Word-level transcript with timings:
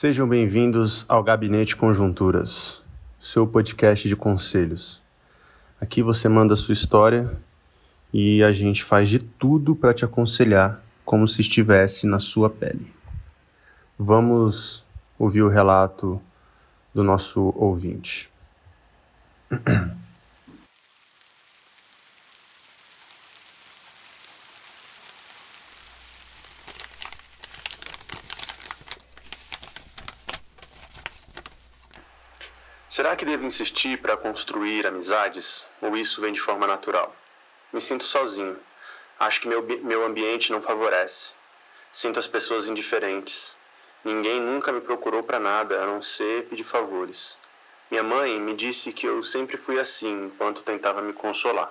Sejam 0.00 0.28
bem-vindos 0.28 1.04
ao 1.08 1.24
Gabinete 1.24 1.74
Conjunturas, 1.74 2.84
seu 3.18 3.48
podcast 3.48 4.06
de 4.06 4.14
conselhos. 4.14 5.02
Aqui 5.80 6.04
você 6.04 6.28
manda 6.28 6.54
a 6.54 6.56
sua 6.56 6.72
história 6.72 7.36
e 8.14 8.40
a 8.44 8.52
gente 8.52 8.84
faz 8.84 9.08
de 9.08 9.18
tudo 9.18 9.74
para 9.74 9.92
te 9.92 10.04
aconselhar 10.04 10.80
como 11.04 11.26
se 11.26 11.40
estivesse 11.40 12.06
na 12.06 12.20
sua 12.20 12.48
pele. 12.48 12.94
Vamos 13.98 14.86
ouvir 15.18 15.42
o 15.42 15.48
relato 15.48 16.22
do 16.94 17.02
nosso 17.02 17.52
ouvinte. 17.56 18.30
Será 32.98 33.14
que 33.14 33.17
devo 33.28 33.44
insistir 33.44 34.00
para 34.00 34.16
construir 34.16 34.86
amizades 34.86 35.66
ou 35.82 35.94
isso 35.94 36.18
vem 36.18 36.32
de 36.32 36.40
forma 36.40 36.66
natural? 36.66 37.14
Me 37.70 37.78
sinto 37.78 38.02
sozinho. 38.04 38.58
Acho 39.20 39.42
que 39.42 39.46
meu, 39.46 39.62
meu 39.62 40.02
ambiente 40.02 40.50
não 40.50 40.62
favorece. 40.62 41.34
Sinto 41.92 42.18
as 42.18 42.26
pessoas 42.26 42.66
indiferentes. 42.66 43.54
Ninguém 44.02 44.40
nunca 44.40 44.72
me 44.72 44.80
procurou 44.80 45.22
para 45.22 45.38
nada 45.38 45.82
a 45.82 45.86
não 45.86 46.00
ser 46.00 46.46
pedir 46.46 46.64
favores. 46.64 47.36
Minha 47.90 48.02
mãe 48.02 48.40
me 48.40 48.54
disse 48.54 48.94
que 48.94 49.06
eu 49.06 49.22
sempre 49.22 49.58
fui 49.58 49.78
assim 49.78 50.24
enquanto 50.24 50.62
tentava 50.62 51.02
me 51.02 51.12
consolar. 51.12 51.70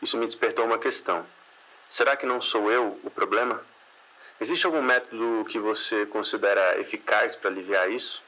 Isso 0.00 0.16
me 0.16 0.26
despertou 0.26 0.64
uma 0.64 0.78
questão. 0.78 1.26
Será 1.88 2.16
que 2.16 2.26
não 2.26 2.40
sou 2.40 2.70
eu 2.70 3.00
o 3.02 3.10
problema? 3.10 3.60
Existe 4.40 4.66
algum 4.66 4.82
método 4.82 5.46
que 5.48 5.58
você 5.58 6.06
considera 6.06 6.78
eficaz 6.78 7.34
para 7.34 7.50
aliviar 7.50 7.90
isso? 7.90 8.22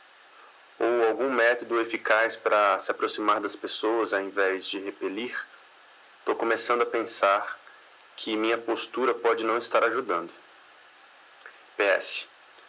Ou 0.78 1.08
algum 1.08 1.30
método 1.30 1.80
eficaz 1.80 2.36
para 2.36 2.78
se 2.78 2.90
aproximar 2.90 3.40
das 3.40 3.56
pessoas 3.56 4.12
ao 4.12 4.20
invés 4.20 4.66
de 4.66 4.78
repelir, 4.78 5.36
estou 6.20 6.34
começando 6.34 6.82
a 6.82 6.86
pensar 6.86 7.58
que 8.16 8.36
minha 8.36 8.58
postura 8.58 9.14
pode 9.14 9.44
não 9.44 9.58
estar 9.58 9.82
ajudando. 9.84 10.30
PS. 11.76 12.26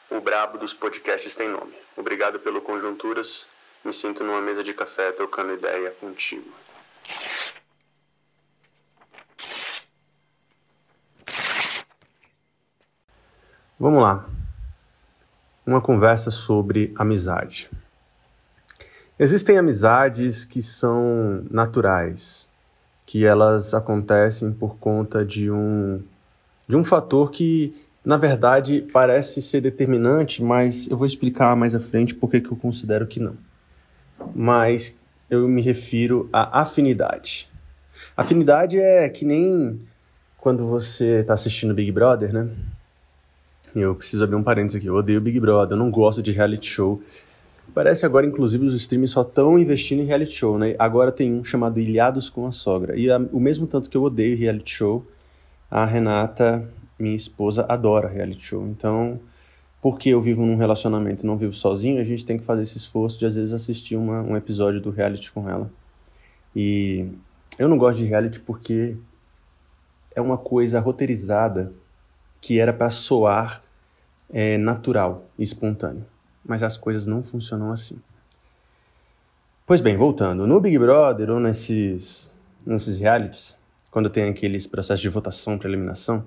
O 0.09 0.19
brabo 0.19 0.57
dos 0.57 0.73
podcasts 0.73 1.35
tem 1.35 1.49
nome. 1.49 1.75
Obrigado 1.95 2.39
pelo 2.39 2.61
Conjunturas. 2.61 3.47
Me 3.83 3.93
sinto 3.93 4.23
numa 4.23 4.41
mesa 4.41 4.63
de 4.63 4.73
café 4.73 5.11
trocando 5.11 5.53
ideia 5.53 5.91
contigo. 5.91 6.51
Vamos 13.79 14.03
lá. 14.03 14.25
Uma 15.65 15.81
conversa 15.81 16.29
sobre 16.29 16.93
amizade. 16.97 17.69
Existem 19.21 19.57
amizades 19.57 20.45
que 20.45 20.61
são 20.61 21.43
naturais, 21.51 22.47
que 23.05 23.25
elas 23.25 23.73
acontecem 23.73 24.49
por 24.53 24.77
conta 24.77 25.25
de 25.25 25.51
um, 25.51 26.01
de 26.65 26.77
um 26.77 26.85
fator 26.85 27.29
que, 27.29 27.75
na 28.05 28.15
verdade, 28.15 28.87
parece 28.93 29.41
ser 29.41 29.59
determinante, 29.59 30.41
mas 30.41 30.87
eu 30.87 30.95
vou 30.95 31.05
explicar 31.05 31.53
mais 31.57 31.75
à 31.75 31.81
frente 31.81 32.15
por 32.15 32.31
que 32.31 32.37
eu 32.37 32.55
considero 32.55 33.05
que 33.05 33.19
não. 33.19 33.35
Mas 34.33 34.97
eu 35.29 35.49
me 35.49 35.61
refiro 35.61 36.29
à 36.31 36.61
afinidade. 36.61 37.49
Afinidade 38.15 38.79
é 38.79 39.09
que 39.09 39.25
nem 39.25 39.81
quando 40.37 40.65
você 40.65 41.19
está 41.19 41.33
assistindo 41.33 41.73
Big 41.73 41.91
Brother, 41.91 42.31
né? 42.31 42.49
Eu 43.75 43.93
preciso 43.95 44.23
abrir 44.23 44.37
um 44.37 44.43
parênteses 44.43 44.77
aqui. 44.77 44.87
Eu 44.87 44.95
odeio 44.95 45.19
Big 45.19 45.37
Brother, 45.41 45.77
eu 45.77 45.79
não 45.79 45.91
gosto 45.91 46.23
de 46.23 46.31
reality 46.31 46.67
show. 46.67 47.03
Parece 47.73 48.05
agora, 48.05 48.25
inclusive, 48.25 48.65
os 48.65 48.73
streams 48.73 49.11
só 49.11 49.21
estão 49.21 49.57
investindo 49.59 50.01
em 50.01 50.05
reality 50.05 50.33
show, 50.33 50.57
né? 50.57 50.75
Agora 50.79 51.11
tem 51.11 51.33
um 51.33 51.43
chamado 51.43 51.79
Ilhados 51.79 52.29
com 52.29 52.45
a 52.45 52.51
Sogra. 52.51 52.97
E 52.97 53.09
a, 53.09 53.17
o 53.17 53.39
mesmo 53.39 53.67
tanto 53.67 53.89
que 53.89 53.97
eu 53.97 54.03
odeio 54.03 54.37
reality 54.37 54.71
show, 54.71 55.05
a 55.69 55.85
Renata, 55.85 56.69
minha 56.97 57.15
esposa, 57.15 57.65
adora 57.67 58.07
reality 58.07 58.41
show. 58.41 58.67
Então, 58.67 59.19
porque 59.81 60.09
eu 60.09 60.21
vivo 60.21 60.45
num 60.45 60.55
relacionamento 60.55 61.23
e 61.23 61.27
não 61.27 61.37
vivo 61.37 61.53
sozinho, 61.53 61.99
a 61.99 62.03
gente 62.03 62.25
tem 62.25 62.37
que 62.37 62.43
fazer 62.43 62.63
esse 62.63 62.77
esforço 62.77 63.19
de, 63.19 63.25
às 63.25 63.35
vezes, 63.35 63.53
assistir 63.53 63.95
uma, 63.95 64.21
um 64.21 64.35
episódio 64.35 64.81
do 64.81 64.89
reality 64.89 65.31
com 65.31 65.49
ela. 65.49 65.71
E 66.55 67.07
eu 67.57 67.67
não 67.67 67.77
gosto 67.77 67.99
de 67.99 68.05
reality 68.05 68.39
porque 68.39 68.95
é 70.15 70.21
uma 70.21 70.37
coisa 70.37 70.79
roteirizada 70.79 71.71
que 72.41 72.59
era 72.59 72.73
para 72.73 72.89
soar 72.89 73.61
é, 74.31 74.57
natural 74.57 75.25
e 75.37 75.43
espontâneo 75.43 76.05
mas 76.49 76.63
as 76.63 76.79
coisas 76.79 77.05
não 77.05 77.21
funcionam 77.21 77.71
assim. 77.71 78.01
Pois 79.67 79.81
bem, 79.81 79.95
voltando, 79.95 80.47
no 80.47 80.59
Big 80.59 80.79
Brother 80.79 81.29
ou 81.29 81.39
nesses, 81.39 82.33
nesses 82.65 82.97
realities, 82.97 83.55
quando 83.91 84.09
tem 84.09 84.27
aqueles 84.27 84.65
processos 84.65 84.99
de 85.01 85.09
votação 85.09 85.59
para 85.59 85.69
eliminação, 85.69 86.25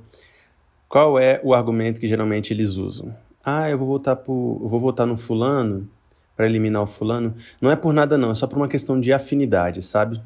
qual 0.88 1.18
é 1.18 1.40
o 1.42 1.52
argumento 1.52 1.98
que 1.98 2.06
geralmente 2.06 2.52
eles 2.52 2.76
usam? 2.76 3.12
Ah, 3.44 3.68
eu 3.68 3.76
vou 3.76 3.88
votar 3.88 4.14
por, 4.14 4.60
eu 4.62 4.68
vou 4.68 4.78
votar 4.78 5.08
no 5.08 5.16
fulano 5.16 5.88
para 6.36 6.46
eliminar 6.46 6.82
o 6.82 6.86
fulano. 6.86 7.34
Não 7.60 7.68
é 7.68 7.74
por 7.74 7.92
nada 7.92 8.16
não, 8.16 8.30
é 8.30 8.34
só 8.36 8.46
por 8.46 8.56
uma 8.56 8.68
questão 8.68 9.00
de 9.00 9.12
afinidade, 9.12 9.82
sabe? 9.82 10.22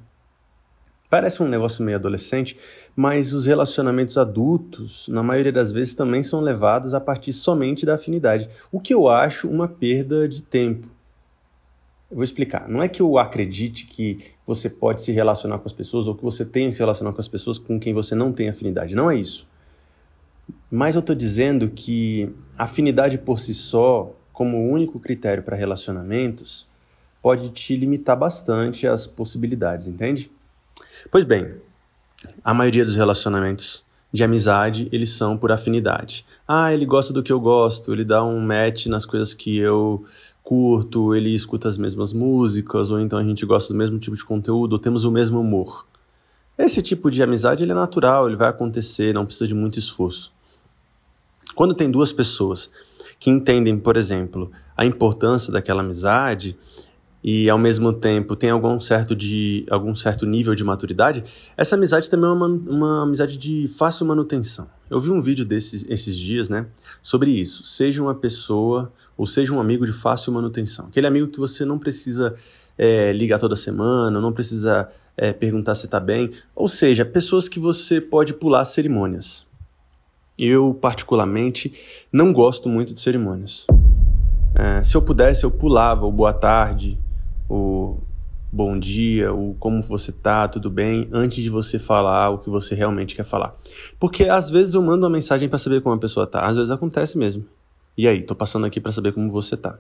Parece 1.09 1.43
um 1.43 1.49
negócio 1.49 1.85
meio 1.85 1.99
adolescente, 1.99 2.57
mas 2.95 3.33
os 3.33 3.47
relacionamentos 3.47 4.19
adultos, 4.19 5.07
na 5.09 5.23
maioria 5.23 5.53
das 5.53 5.71
vezes, 5.71 5.95
também 5.95 6.23
são 6.23 6.41
levados 6.41 6.95
a 6.95 7.01
partir 7.01 7.33
somente 7.33 7.87
da 7.87 7.95
afinidade, 7.95 8.49
o 8.73 8.81
que 8.81 8.93
eu 8.93 9.09
acho 9.09 9.49
uma 9.49 9.69
perda 9.69 10.29
de 10.29 10.43
tempo. 10.43 10.89
Eu 12.11 12.17
vou 12.17 12.25
explicar. 12.25 12.69
Não 12.69 12.83
é 12.83 12.89
que 12.89 13.03
eu 13.03 13.19
acredite 13.19 13.87
que 13.87 14.19
você 14.47 14.71
pode 14.71 15.03
se 15.03 15.11
relacionar 15.13 15.59
com 15.59 15.67
as 15.67 15.73
pessoas 15.73 16.07
ou 16.07 16.15
que 16.15 16.23
você 16.23 16.45
tenha 16.45 16.71
se 16.71 16.79
relacionar 16.79 17.13
com 17.13 17.21
as 17.21 17.29
pessoas 17.29 17.59
com 17.59 17.81
quem 17.81 17.93
você 17.93 18.15
não 18.15 18.33
tem 18.33 18.49
afinidade. 18.49 18.95
Não 18.95 19.11
é 19.11 19.17
isso. 19.17 19.49
Mas 20.71 20.95
eu 20.95 21.01
estou 21.01 21.17
dizendo 21.17 21.69
que 21.69 22.33
afinidade 22.57 23.19
por 23.19 23.41
si 23.41 23.55
só, 23.55 24.15
como 24.33 24.71
único 24.71 25.01
critério 25.01 25.43
para 25.43 25.57
relacionamentos, 25.57 26.69
pode 27.21 27.51
te 27.51 27.77
limitar 27.77 28.17
bastante 28.17 28.87
as 28.87 29.07
possibilidades, 29.07 29.89
entende? 29.89 30.31
Pois 31.11 31.25
bem, 31.25 31.55
a 32.45 32.53
maioria 32.53 32.85
dos 32.85 32.97
relacionamentos 32.97 33.85
de 34.13 34.25
amizade, 34.25 34.89
eles 34.93 35.11
são 35.11 35.37
por 35.37 35.53
afinidade. 35.53 36.25
Ah, 36.47 36.73
ele 36.73 36.87
gosta 36.87 37.13
do 37.13 37.23
que 37.23 37.33
eu 37.33 37.41
gosto, 37.41 37.93
ele 37.93 38.05
dá 38.05 38.25
um 38.25 38.41
match 38.41 38.87
nas 38.87 39.05
coisas 39.05 39.35
que 39.35 39.59
eu 39.59 40.05
curto, 40.43 41.15
ele 41.15 41.35
escuta 41.35 41.69
as 41.69 41.77
mesmas 41.77 42.13
músicas, 42.13 42.91
ou 42.91 43.01
então 43.01 43.19
a 43.19 43.25
gente 43.25 43.45
gosta 43.45 43.73
do 43.73 43.77
mesmo 43.77 43.99
tipo 43.99 44.17
de 44.17 44.25
conteúdo, 44.25 44.75
ou 44.75 44.79
temos 44.79 45.05
o 45.05 45.11
mesmo 45.11 45.41
humor. 45.41 45.87
Esse 46.57 46.81
tipo 46.81 47.11
de 47.11 47.23
amizade 47.23 47.63
ele 47.63 47.73
é 47.73 47.75
natural, 47.75 48.27
ele 48.27 48.37
vai 48.37 48.49
acontecer, 48.49 49.13
não 49.13 49.27
precisa 49.27 49.47
de 49.47 49.55
muito 49.55 49.79
esforço. 49.79 50.33
Quando 51.55 51.75
tem 51.75 51.91
duas 51.91 52.13
pessoas 52.13 52.71
que 53.19 53.31
entendem, 53.31 53.79
por 53.79 53.97
exemplo, 53.97 54.51
a 54.77 54.85
importância 54.85 55.53
daquela 55.53 55.83
amizade 55.83 56.57
e 57.29 57.51
ao 57.51 57.59
mesmo 57.59 57.93
tempo 57.93 58.37
tem 58.37 58.51
algum 58.51 58.79
certo, 58.79 59.17
de, 59.17 59.67
algum 59.69 59.97
certo 59.97 60.25
nível 60.25 60.55
de 60.55 60.63
maturidade, 60.63 61.25
essa 61.57 61.75
amizade 61.75 62.09
também 62.09 62.31
é 62.31 62.33
uma, 62.33 62.47
uma 62.47 63.03
amizade 63.03 63.37
de 63.37 63.67
fácil 63.67 64.07
manutenção. 64.07 64.69
Eu 64.89 65.01
vi 65.01 65.11
um 65.11 65.21
vídeo 65.21 65.45
desses 65.45 65.85
esses 65.89 66.17
dias, 66.17 66.49
né, 66.49 66.67
sobre 67.03 67.33
isso. 67.33 67.65
Seja 67.65 68.01
uma 68.01 68.15
pessoa 68.15 68.93
ou 69.19 69.27
seja 69.27 69.53
um 69.53 69.59
amigo 69.59 69.85
de 69.85 69.93
fácil 69.93 70.33
manutenção. 70.33 70.87
Aquele 70.87 71.09
amigo 71.09 71.27
que 71.27 71.41
você 71.41 71.65
não 71.65 71.81
precisa 71.81 72.33
é, 72.79 73.13
ligar 73.13 73.41
toda 73.41 73.57
semana, 73.57 74.21
não 74.21 74.33
precisa 74.33 74.89
é, 75.17 75.33
perguntar 75.33 75.75
se 75.75 75.87
está 75.87 75.99
bem. 75.99 76.31
Ou 76.55 76.69
seja, 76.69 77.05
pessoas 77.05 77.49
que 77.49 77.59
você 77.59 78.01
pode 78.01 78.35
pular 78.35 78.65
cerimônias. 78.65 79.45
Eu, 80.39 80.73
particularmente, 80.81 81.73
não 82.13 82.33
gosto 82.33 82.69
muito 82.69 82.95
de 82.95 83.01
cerimônias. 83.01 83.67
É, 84.55 84.85
se 84.85 84.97
eu 84.97 85.03
pudesse, 85.03 85.43
eu 85.43 85.51
pulava 85.51 86.07
o 86.07 86.13
boa 86.13 86.33
tarde, 86.33 86.97
o 87.49 87.99
bom 88.53 88.79
dia, 88.79 89.33
o 89.33 89.55
como 89.59 89.83
você 89.83 90.11
tá, 90.11 90.49
tudo 90.49 90.71
bem, 90.71 91.09
antes 91.13 91.43
de 91.43 91.51
você 91.51 91.79
falar 91.79 92.31
o 92.31 92.39
que 92.39 92.49
você 92.49 92.75
realmente 92.75 93.15
quer 93.15 93.25
falar. 93.25 93.55
Porque 93.99 94.25
às 94.25 94.51
vezes 94.51 94.75
eu 94.75 94.83
mando 94.83 95.05
uma 95.05 95.13
mensagem 95.13 95.49
para 95.49 95.59
saber 95.59 95.81
como 95.81 95.95
a 95.95 95.99
pessoa 95.99 96.27
tá, 96.27 96.41
às 96.47 96.57
vezes 96.57 96.71
acontece 96.71 97.19
mesmo. 97.19 97.45
E 97.97 98.07
aí, 98.07 98.23
tô 98.23 98.35
passando 98.35 98.67
aqui 98.67 98.81
para 98.81 98.93
saber 98.93 99.13
como 99.13 99.31
você 99.31 99.57
tá. 99.57 99.79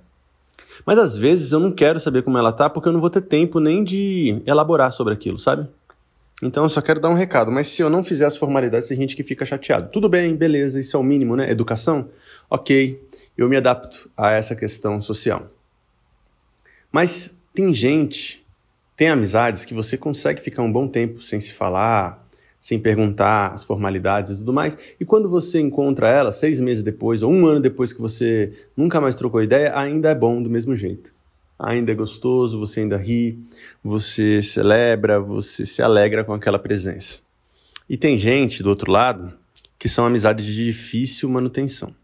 Mas 0.84 0.98
às 0.98 1.16
vezes 1.16 1.52
eu 1.52 1.60
não 1.60 1.70
quero 1.70 1.98
saber 2.00 2.22
como 2.22 2.36
ela 2.38 2.52
tá 2.52 2.68
porque 2.68 2.88
eu 2.88 2.92
não 2.92 3.00
vou 3.00 3.10
ter 3.10 3.22
tempo 3.22 3.60
nem 3.60 3.84
de 3.84 4.42
elaborar 4.46 4.92
sobre 4.92 5.12
aquilo, 5.12 5.38
sabe? 5.38 5.68
Então 6.42 6.64
eu 6.64 6.68
só 6.68 6.82
quero 6.82 7.00
dar 7.00 7.08
um 7.08 7.14
recado, 7.14 7.50
mas 7.50 7.68
se 7.68 7.80
eu 7.80 7.88
não 7.88 8.04
fizer 8.04 8.26
as 8.26 8.36
formalidades, 8.36 8.88
tem 8.88 8.96
gente 8.96 9.16
que 9.16 9.24
fica 9.24 9.44
chateado. 9.46 9.90
Tudo 9.90 10.08
bem, 10.08 10.36
beleza, 10.36 10.78
isso 10.78 10.96
é 10.96 11.00
o 11.00 11.02
mínimo, 11.02 11.34
né? 11.34 11.50
Educação? 11.50 12.10
Ok, 12.50 13.02
eu 13.38 13.48
me 13.48 13.56
adapto 13.56 14.10
a 14.16 14.32
essa 14.32 14.54
questão 14.54 15.00
social. 15.00 15.50
Mas 16.92 17.35
tem 17.56 17.72
gente, 17.72 18.44
tem 18.94 19.08
amizades 19.08 19.64
que 19.64 19.72
você 19.72 19.96
consegue 19.96 20.42
ficar 20.42 20.62
um 20.62 20.70
bom 20.70 20.86
tempo 20.86 21.22
sem 21.22 21.40
se 21.40 21.54
falar, 21.54 22.28
sem 22.60 22.78
perguntar 22.78 23.52
as 23.52 23.64
formalidades 23.64 24.34
e 24.34 24.38
tudo 24.40 24.52
mais. 24.52 24.76
E 25.00 25.06
quando 25.06 25.30
você 25.30 25.58
encontra 25.58 26.10
ela, 26.10 26.30
seis 26.32 26.60
meses 26.60 26.82
depois 26.82 27.22
ou 27.22 27.32
um 27.32 27.46
ano 27.46 27.58
depois 27.58 27.94
que 27.94 28.00
você 28.00 28.52
nunca 28.76 29.00
mais 29.00 29.16
trocou 29.16 29.42
ideia, 29.42 29.72
ainda 29.74 30.10
é 30.10 30.14
bom 30.14 30.42
do 30.42 30.50
mesmo 30.50 30.76
jeito. 30.76 31.10
Ainda 31.58 31.92
é 31.92 31.94
gostoso, 31.94 32.58
você 32.58 32.80
ainda 32.80 32.98
ri, 32.98 33.42
você 33.82 34.42
celebra, 34.42 35.18
você 35.18 35.64
se 35.64 35.80
alegra 35.80 36.24
com 36.24 36.34
aquela 36.34 36.58
presença. 36.58 37.20
E 37.88 37.96
tem 37.96 38.18
gente 38.18 38.62
do 38.62 38.68
outro 38.68 38.92
lado 38.92 39.32
que 39.78 39.88
são 39.88 40.04
amizades 40.04 40.44
de 40.44 40.66
difícil 40.66 41.26
manutenção 41.30 41.94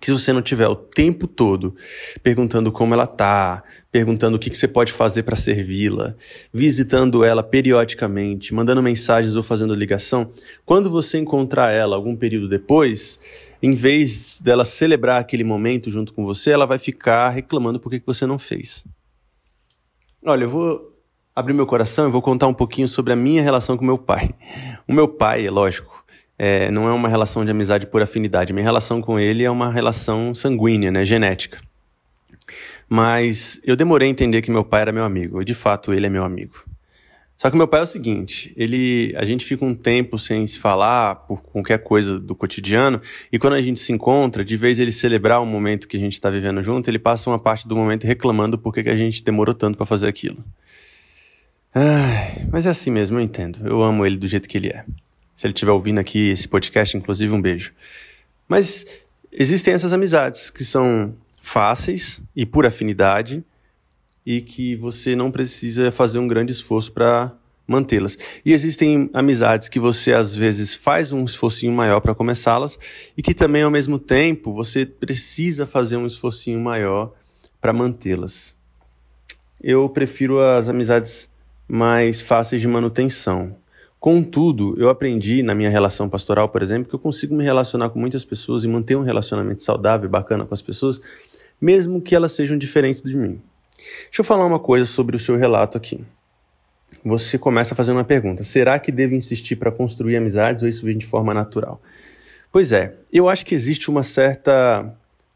que 0.00 0.06
se 0.06 0.12
você 0.12 0.32
não 0.32 0.42
tiver 0.42 0.68
o 0.68 0.76
tempo 0.76 1.26
todo 1.26 1.74
perguntando 2.22 2.70
como 2.70 2.94
ela 2.94 3.06
tá, 3.06 3.62
perguntando 3.90 4.36
o 4.36 4.38
que, 4.38 4.50
que 4.50 4.56
você 4.56 4.68
pode 4.68 4.92
fazer 4.92 5.22
para 5.22 5.34
servi-la, 5.34 6.14
visitando 6.52 7.24
ela 7.24 7.42
periodicamente, 7.42 8.54
mandando 8.54 8.82
mensagens 8.82 9.34
ou 9.34 9.42
fazendo 9.42 9.74
ligação, 9.74 10.30
quando 10.64 10.90
você 10.90 11.18
encontrar 11.18 11.70
ela 11.70 11.96
algum 11.96 12.14
período 12.14 12.48
depois, 12.48 13.18
em 13.62 13.74
vez 13.74 14.40
dela 14.40 14.64
celebrar 14.64 15.20
aquele 15.20 15.44
momento 15.44 15.90
junto 15.90 16.12
com 16.12 16.24
você, 16.24 16.50
ela 16.50 16.66
vai 16.66 16.78
ficar 16.78 17.30
reclamando 17.30 17.80
por 17.80 17.90
que, 17.90 18.00
que 18.00 18.06
você 18.06 18.26
não 18.26 18.38
fez. 18.38 18.84
Olha, 20.24 20.44
eu 20.44 20.50
vou 20.50 20.94
abrir 21.34 21.54
meu 21.54 21.66
coração 21.66 22.08
e 22.08 22.10
vou 22.10 22.22
contar 22.22 22.46
um 22.46 22.54
pouquinho 22.54 22.88
sobre 22.88 23.12
a 23.12 23.16
minha 23.16 23.42
relação 23.42 23.76
com 23.76 23.84
meu 23.84 23.98
pai. 23.98 24.34
O 24.86 24.92
meu 24.92 25.08
pai, 25.08 25.46
é 25.46 25.50
lógico, 25.50 25.97
é, 26.38 26.70
não 26.70 26.88
é 26.88 26.92
uma 26.92 27.08
relação 27.08 27.44
de 27.44 27.50
amizade 27.50 27.86
por 27.86 28.00
afinidade. 28.00 28.52
Minha 28.52 28.64
relação 28.64 29.02
com 29.02 29.18
ele 29.18 29.42
é 29.42 29.50
uma 29.50 29.72
relação 29.72 30.34
sanguínea, 30.34 30.90
né, 30.90 31.04
genética. 31.04 31.60
Mas 32.88 33.60
eu 33.64 33.74
demorei 33.76 34.08
a 34.08 34.10
entender 34.10 34.40
que 34.40 34.50
meu 34.50 34.64
pai 34.64 34.82
era 34.82 34.92
meu 34.92 35.04
amigo. 35.04 35.42
E 35.42 35.44
de 35.44 35.54
fato 35.54 35.92
ele 35.92 36.06
é 36.06 36.10
meu 36.10 36.24
amigo. 36.24 36.64
Só 37.38 37.50
que 37.50 37.56
meu 37.56 37.68
pai 37.68 37.78
é 37.78 37.82
o 37.84 37.86
seguinte, 37.86 38.52
ele, 38.56 39.14
a 39.16 39.24
gente 39.24 39.44
fica 39.44 39.64
um 39.64 39.72
tempo 39.72 40.18
sem 40.18 40.44
se 40.44 40.58
falar 40.58 41.14
por 41.14 41.40
qualquer 41.40 41.78
coisa 41.78 42.18
do 42.18 42.34
cotidiano, 42.34 43.00
e 43.30 43.38
quando 43.38 43.52
a 43.52 43.60
gente 43.60 43.78
se 43.78 43.92
encontra, 43.92 44.44
de 44.44 44.56
vez 44.56 44.80
ele 44.80 44.90
celebrar 44.90 45.40
o 45.40 45.46
momento 45.46 45.86
que 45.86 45.96
a 45.96 46.00
gente 46.00 46.14
está 46.14 46.28
vivendo 46.30 46.60
junto, 46.64 46.90
ele 46.90 46.98
passa 46.98 47.30
uma 47.30 47.38
parte 47.38 47.68
do 47.68 47.76
momento 47.76 48.08
reclamando 48.08 48.58
por 48.58 48.74
que 48.74 48.80
a 48.80 48.96
gente 48.96 49.22
demorou 49.22 49.54
tanto 49.54 49.76
para 49.76 49.86
fazer 49.86 50.08
aquilo. 50.08 50.44
Ai, 51.72 52.44
mas 52.50 52.66
é 52.66 52.70
assim 52.70 52.90
mesmo, 52.90 53.18
eu 53.18 53.22
entendo. 53.22 53.60
Eu 53.68 53.84
amo 53.84 54.04
ele 54.04 54.16
do 54.16 54.26
jeito 54.26 54.48
que 54.48 54.58
ele 54.58 54.70
é. 54.70 54.84
Se 55.38 55.46
ele 55.46 55.54
estiver 55.54 55.70
ouvindo 55.70 56.00
aqui 56.00 56.30
esse 56.30 56.48
podcast, 56.48 56.96
inclusive, 56.96 57.32
um 57.32 57.40
beijo. 57.40 57.72
Mas 58.48 58.84
existem 59.30 59.72
essas 59.72 59.92
amizades 59.92 60.50
que 60.50 60.64
são 60.64 61.14
fáceis 61.40 62.20
e 62.34 62.44
por 62.44 62.66
afinidade 62.66 63.44
e 64.26 64.40
que 64.40 64.74
você 64.74 65.14
não 65.14 65.30
precisa 65.30 65.92
fazer 65.92 66.18
um 66.18 66.26
grande 66.26 66.50
esforço 66.50 66.92
para 66.92 67.32
mantê-las. 67.68 68.18
E 68.44 68.52
existem 68.52 69.08
amizades 69.14 69.68
que 69.68 69.78
você 69.78 70.12
às 70.12 70.34
vezes 70.34 70.74
faz 70.74 71.12
um 71.12 71.24
esforcinho 71.24 71.72
maior 71.72 72.00
para 72.00 72.16
começá-las 72.16 72.76
e 73.16 73.22
que 73.22 73.32
também 73.32 73.62
ao 73.62 73.70
mesmo 73.70 73.96
tempo 73.96 74.52
você 74.52 74.84
precisa 74.84 75.68
fazer 75.68 75.96
um 75.98 76.06
esforcinho 76.08 76.58
maior 76.58 77.12
para 77.60 77.72
mantê-las. 77.72 78.56
Eu 79.62 79.88
prefiro 79.88 80.40
as 80.40 80.68
amizades 80.68 81.30
mais 81.68 82.20
fáceis 82.20 82.60
de 82.60 82.66
manutenção. 82.66 83.56
Contudo, 84.00 84.74
eu 84.78 84.88
aprendi 84.88 85.42
na 85.42 85.54
minha 85.54 85.68
relação 85.68 86.08
pastoral, 86.08 86.48
por 86.48 86.62
exemplo, 86.62 86.88
que 86.88 86.94
eu 86.94 87.00
consigo 87.00 87.34
me 87.34 87.42
relacionar 87.42 87.90
com 87.90 87.98
muitas 87.98 88.24
pessoas 88.24 88.62
e 88.62 88.68
manter 88.68 88.96
um 88.96 89.02
relacionamento 89.02 89.62
saudável 89.62 90.06
e 90.08 90.10
bacana 90.10 90.46
com 90.46 90.54
as 90.54 90.62
pessoas, 90.62 91.00
mesmo 91.60 92.00
que 92.00 92.14
elas 92.14 92.32
sejam 92.32 92.56
diferentes 92.56 93.02
de 93.02 93.16
mim. 93.16 93.42
Deixa 93.76 94.20
eu 94.20 94.24
falar 94.24 94.46
uma 94.46 94.60
coisa 94.60 94.84
sobre 94.84 95.16
o 95.16 95.18
seu 95.18 95.36
relato 95.36 95.76
aqui. 95.76 96.04
Você 97.04 97.38
começa 97.38 97.74
fazendo 97.74 97.96
uma 97.96 98.04
pergunta: 98.04 98.44
será 98.44 98.78
que 98.78 98.92
devo 98.92 99.14
insistir 99.14 99.56
para 99.56 99.72
construir 99.72 100.16
amizades 100.16 100.62
ou 100.62 100.68
isso 100.68 100.84
vem 100.84 100.96
de 100.96 101.06
forma 101.06 101.34
natural? 101.34 101.80
Pois 102.52 102.72
é, 102.72 102.96
eu 103.12 103.28
acho 103.28 103.44
que 103.44 103.54
existe 103.54 103.90
uma 103.90 104.02
certa 104.02 104.94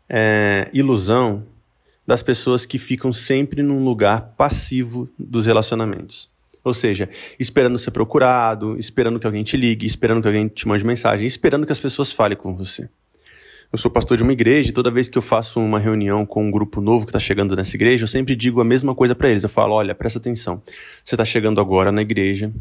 é, 0.08 0.68
ilusão 0.72 1.44
das 2.06 2.22
pessoas 2.22 2.64
que 2.64 2.78
ficam 2.78 3.12
sempre 3.12 3.62
num 3.62 3.84
lugar 3.84 4.34
passivo 4.36 5.08
dos 5.18 5.46
relacionamentos. 5.46 6.30
Ou 6.64 6.72
seja, 6.72 7.08
esperando 7.38 7.78
ser 7.78 7.90
procurado, 7.90 8.78
esperando 8.78 9.18
que 9.18 9.26
alguém 9.26 9.42
te 9.42 9.56
ligue, 9.56 9.86
esperando 9.86 10.22
que 10.22 10.28
alguém 10.28 10.48
te 10.48 10.66
mande 10.68 10.84
mensagem, 10.84 11.26
esperando 11.26 11.66
que 11.66 11.72
as 11.72 11.80
pessoas 11.80 12.12
falem 12.12 12.36
com 12.36 12.56
você. 12.56 12.88
Eu 13.72 13.78
sou 13.78 13.90
pastor 13.90 14.18
de 14.18 14.22
uma 14.22 14.32
igreja 14.32 14.68
e 14.68 14.72
toda 14.72 14.90
vez 14.90 15.08
que 15.08 15.16
eu 15.16 15.22
faço 15.22 15.58
uma 15.58 15.78
reunião 15.78 16.26
com 16.26 16.46
um 16.46 16.50
grupo 16.50 16.78
novo 16.80 17.06
que 17.06 17.10
está 17.10 17.18
chegando 17.18 17.56
nessa 17.56 17.74
igreja, 17.74 18.04
eu 18.04 18.08
sempre 18.08 18.36
digo 18.36 18.60
a 18.60 18.64
mesma 18.64 18.94
coisa 18.94 19.14
para 19.14 19.30
eles. 19.30 19.42
Eu 19.42 19.48
falo: 19.48 19.72
olha, 19.72 19.94
presta 19.94 20.18
atenção. 20.18 20.62
Você 21.02 21.14
está 21.14 21.24
chegando 21.24 21.58
agora 21.58 21.90
na 21.90 22.02
igreja 22.02 22.52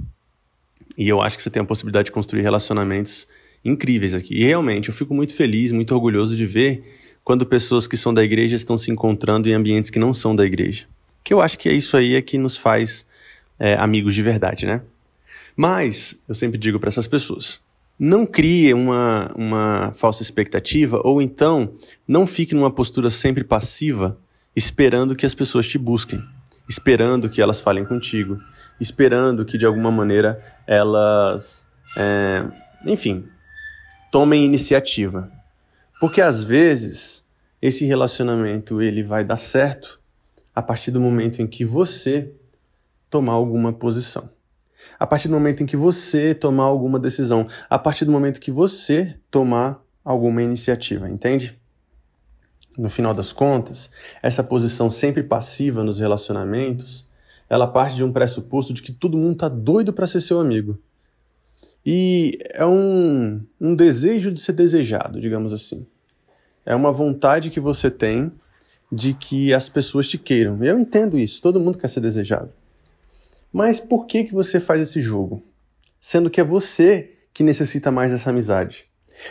e 0.98 1.10
eu 1.10 1.22
acho 1.22 1.36
que 1.36 1.44
você 1.44 1.50
tem 1.50 1.62
a 1.62 1.66
possibilidade 1.66 2.06
de 2.06 2.12
construir 2.14 2.42
relacionamentos 2.42 3.28
incríveis 3.64 4.14
aqui. 4.14 4.36
E 4.36 4.46
realmente 4.46 4.88
eu 4.88 4.96
fico 4.96 5.14
muito 5.14 5.34
feliz, 5.34 5.74
muito 5.74 5.94
orgulhoso 5.94 6.34
de 6.34 6.46
ver 6.46 6.82
quando 7.26 7.46
pessoas 7.46 7.88
que 7.88 7.98
são 7.98 8.14
da 8.14 8.24
igreja 8.24 8.56
estão 8.56 8.78
se 8.78 8.90
encontrando 8.90 9.50
em 9.50 9.54
ambientes 9.54 9.92
que 9.92 10.00
não 10.00 10.14
são 10.14 10.34
da 10.34 10.46
igreja. 10.46 10.86
Que 11.24 11.34
eu 11.34 11.42
acho 11.42 11.60
que 11.60 11.68
é 11.68 11.74
isso 11.74 11.98
aí 11.98 12.16
é 12.16 12.22
que 12.22 12.38
nos 12.38 12.56
faz 12.56 13.06
é, 13.62 13.76
amigos 13.76 14.16
de 14.16 14.24
verdade, 14.24 14.66
né? 14.66 14.82
Mas, 15.56 16.20
eu 16.28 16.34
sempre 16.34 16.58
digo 16.58 16.80
para 16.80 16.88
essas 16.88 17.08
pessoas, 17.08 17.60
não 18.00 18.26
crie 18.26 18.74
uma, 18.74 19.32
uma 19.36 19.92
falsa 19.94 20.24
expectativa 20.24 21.00
ou 21.04 21.22
então 21.22 21.76
não 22.08 22.26
fique 22.26 22.56
numa 22.56 22.72
postura 22.72 23.12
sempre 23.12 23.44
passiva 23.44 24.18
esperando 24.56 25.16
que 25.16 25.28
as 25.28 25.36
pessoas 25.36 25.68
te 25.68 25.78
busquem, 25.78 26.24
esperando 26.68 27.30
que 27.30 27.40
elas 27.40 27.62
falem 27.62 27.86
contigo, 27.86 28.40
esperando 28.80 29.46
que 29.46 29.60
de 29.60 29.66
alguma 29.68 29.92
maneira 29.92 30.44
elas, 30.66 31.68
é, 31.96 32.44
enfim, 32.84 33.28
tomem 34.12 34.44
iniciativa. 34.44 35.32
Porque 36.00 36.20
às 36.20 36.44
vezes 36.44 37.24
esse 37.62 37.86
relacionamento 37.86 38.82
ele 38.82 39.04
vai 39.04 39.24
dar 39.24 39.38
certo 39.38 40.00
a 40.56 40.64
partir 40.64 40.90
do 40.90 41.00
momento 41.00 41.44
em 41.44 41.46
que 41.46 41.64
você 41.64 42.32
tomar 43.12 43.34
alguma 43.34 43.72
posição. 43.72 44.30
A 44.98 45.06
partir 45.06 45.28
do 45.28 45.34
momento 45.36 45.62
em 45.62 45.66
que 45.68 45.78
você 45.78 46.34
tomar 46.34 46.64
alguma 46.64 46.98
decisão, 46.98 47.48
a 47.70 47.78
partir 47.78 48.06
do 48.06 48.12
momento 48.12 48.40
que 48.40 48.52
você 48.52 49.16
tomar 49.30 49.84
alguma 50.04 50.42
iniciativa, 50.42 51.08
entende? 51.08 51.60
No 52.78 52.90
final 52.90 53.14
das 53.14 53.34
contas, 53.34 53.90
essa 54.24 54.42
posição 54.42 54.90
sempre 54.90 55.22
passiva 55.22 55.84
nos 55.84 56.00
relacionamentos, 56.00 57.06
ela 57.50 57.68
parte 57.68 57.98
de 57.98 58.04
um 58.04 58.14
pressuposto 58.14 58.74
de 58.74 58.82
que 58.82 58.94
todo 58.94 59.18
mundo 59.18 59.36
tá 59.36 59.50
doido 59.50 59.92
para 59.92 60.08
ser 60.08 60.22
seu 60.22 60.40
amigo. 60.40 60.80
E 61.86 62.38
é 62.54 62.66
um, 62.66 63.46
um 63.60 63.76
desejo 63.76 64.32
de 64.32 64.40
ser 64.40 64.54
desejado, 64.54 65.20
digamos 65.20 65.52
assim. 65.52 65.86
É 66.66 66.74
uma 66.74 66.92
vontade 66.92 67.50
que 67.50 67.60
você 67.60 67.92
tem 67.92 68.32
de 68.90 69.14
que 69.14 69.54
as 69.54 69.68
pessoas 69.68 70.08
te 70.08 70.18
queiram. 70.18 70.64
Eu 70.64 70.80
entendo 70.80 71.18
isso, 71.18 71.42
todo 71.42 71.60
mundo 71.60 71.78
quer 71.78 71.90
ser 71.90 72.00
desejado. 72.00 72.54
Mas 73.52 73.80
por 73.80 74.06
que 74.06 74.24
que 74.24 74.34
você 74.34 74.60
faz 74.60 74.82
esse 74.82 75.02
jogo? 75.02 75.44
Sendo 76.00 76.30
que 76.30 76.40
é 76.40 76.44
você 76.44 77.14
que 77.34 77.44
necessita 77.44 77.92
mais 77.92 78.12
dessa 78.12 78.30
amizade. 78.30 78.86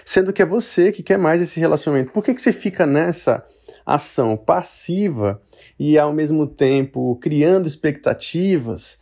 Sendo 0.05 0.33
que 0.33 0.43
é 0.43 0.47
você 0.47 0.93
que 0.93 1.03
quer 1.03 1.19
mais 1.19 1.41
esse 1.41 1.59
relacionamento. 1.59 2.13
Por 2.13 2.25
que 2.25 2.35
que 2.35 2.43
você 2.43 2.53
fica 2.53 2.87
nessa 2.87 3.45
ação 3.85 4.37
passiva 4.37 5.43
e 5.79 5.99
ao 5.99 6.13
mesmo 6.13 6.47
tempo 6.47 7.17
criando 7.17 7.67
expectativas, 7.67 8.99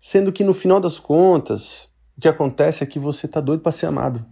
sendo 0.00 0.32
que 0.32 0.44
no 0.44 0.54
final 0.54 0.78
das 0.78 0.98
contas, 1.00 1.88
o 2.16 2.20
que 2.20 2.28
acontece 2.28 2.84
é 2.84 2.86
que 2.86 2.98
você 2.98 3.26
tá 3.26 3.40
doido 3.40 3.60
para 3.60 3.72
ser 3.72 3.86
amado. 3.86 4.24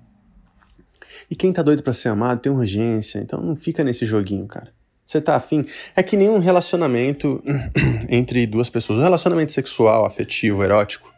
E 1.30 1.34
quem 1.34 1.52
tá 1.52 1.62
doido 1.62 1.82
para 1.82 1.92
ser 1.92 2.08
amado 2.08 2.40
tem 2.40 2.52
urgência, 2.52 3.18
então 3.18 3.40
não 3.42 3.56
fica 3.56 3.82
nesse 3.82 4.06
joguinho, 4.06 4.46
cara. 4.46 4.72
Você 5.06 5.20
tá 5.20 5.36
afim? 5.36 5.64
É 5.94 6.02
que 6.02 6.16
nenhum 6.16 6.40
relacionamento 6.40 7.40
entre 8.10 8.44
duas 8.44 8.68
pessoas, 8.68 8.98
um 8.98 9.02
relacionamento 9.02 9.52
sexual, 9.52 10.04
afetivo, 10.04 10.64
erótico, 10.64 11.14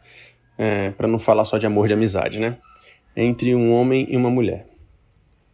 é, 0.57 0.91
para 0.91 1.07
não 1.07 1.17
falar 1.17 1.43
só 1.43 1.57
de 1.57 1.65
amor 1.65 1.87
de 1.87 1.95
amizade, 1.95 2.37
né? 2.37 2.57
Entre 3.15 3.55
um 3.55 3.73
homem 3.73 4.05
e 4.07 4.15
uma 4.15 4.29
mulher. 4.29 4.67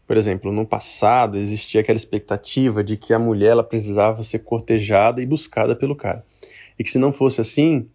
Por 0.05 0.17
exemplo, 0.17 0.51
no 0.51 0.67
passado 0.67 1.37
existia 1.37 1.79
aquela 1.79 1.95
expectativa 1.95 2.83
de 2.83 2.97
que 2.97 3.13
a 3.13 3.17
mulher 3.17 3.51
ela 3.51 3.63
precisava 3.63 4.21
ser 4.21 4.39
cortejada 4.39 5.21
e 5.21 5.25
buscada 5.25 5.73
pelo 5.73 5.95
cara. 5.95 6.23
E 6.77 6.83
que 6.83 6.89
se 6.89 6.99
não 6.99 7.13
fosse 7.13 7.39
assim, 7.39 7.89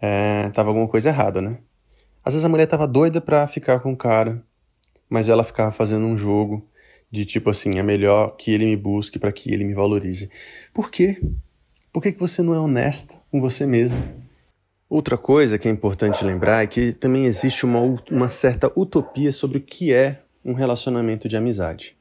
é, 0.00 0.50
tava 0.50 0.68
alguma 0.68 0.86
coisa 0.86 1.08
errada, 1.08 1.40
né? 1.40 1.58
Às 2.22 2.34
vezes 2.34 2.44
a 2.44 2.48
mulher 2.48 2.66
tava 2.66 2.86
doida 2.86 3.20
pra 3.20 3.48
ficar 3.48 3.80
com 3.80 3.92
o 3.92 3.96
cara, 3.96 4.44
mas 5.08 5.30
ela 5.30 5.42
ficava 5.42 5.70
fazendo 5.70 6.04
um 6.04 6.16
jogo 6.16 6.68
de 7.12 7.26
tipo 7.26 7.50
assim, 7.50 7.78
é 7.78 7.82
melhor 7.82 8.36
que 8.36 8.50
ele 8.50 8.64
me 8.64 8.76
busque 8.76 9.18
para 9.18 9.30
que 9.30 9.52
ele 9.52 9.64
me 9.64 9.74
valorize. 9.74 10.30
Por 10.72 10.90
quê? 10.90 11.20
Por 11.92 12.02
que, 12.02 12.10
que 12.10 12.18
você 12.18 12.40
não 12.40 12.54
é 12.54 12.58
honesta 12.58 13.16
com 13.30 13.38
você 13.38 13.66
mesmo? 13.66 14.02
Outra 14.88 15.18
coisa 15.18 15.58
que 15.58 15.68
é 15.68 15.70
importante 15.70 16.24
lembrar 16.24 16.64
é 16.64 16.66
que 16.66 16.94
também 16.94 17.26
existe 17.26 17.66
uma, 17.66 17.80
uma 18.10 18.28
certa 18.30 18.68
utopia 18.74 19.30
sobre 19.30 19.58
o 19.58 19.60
que 19.60 19.92
é 19.92 20.22
um 20.42 20.54
relacionamento 20.54 21.28
de 21.28 21.36
amizade. 21.36 21.96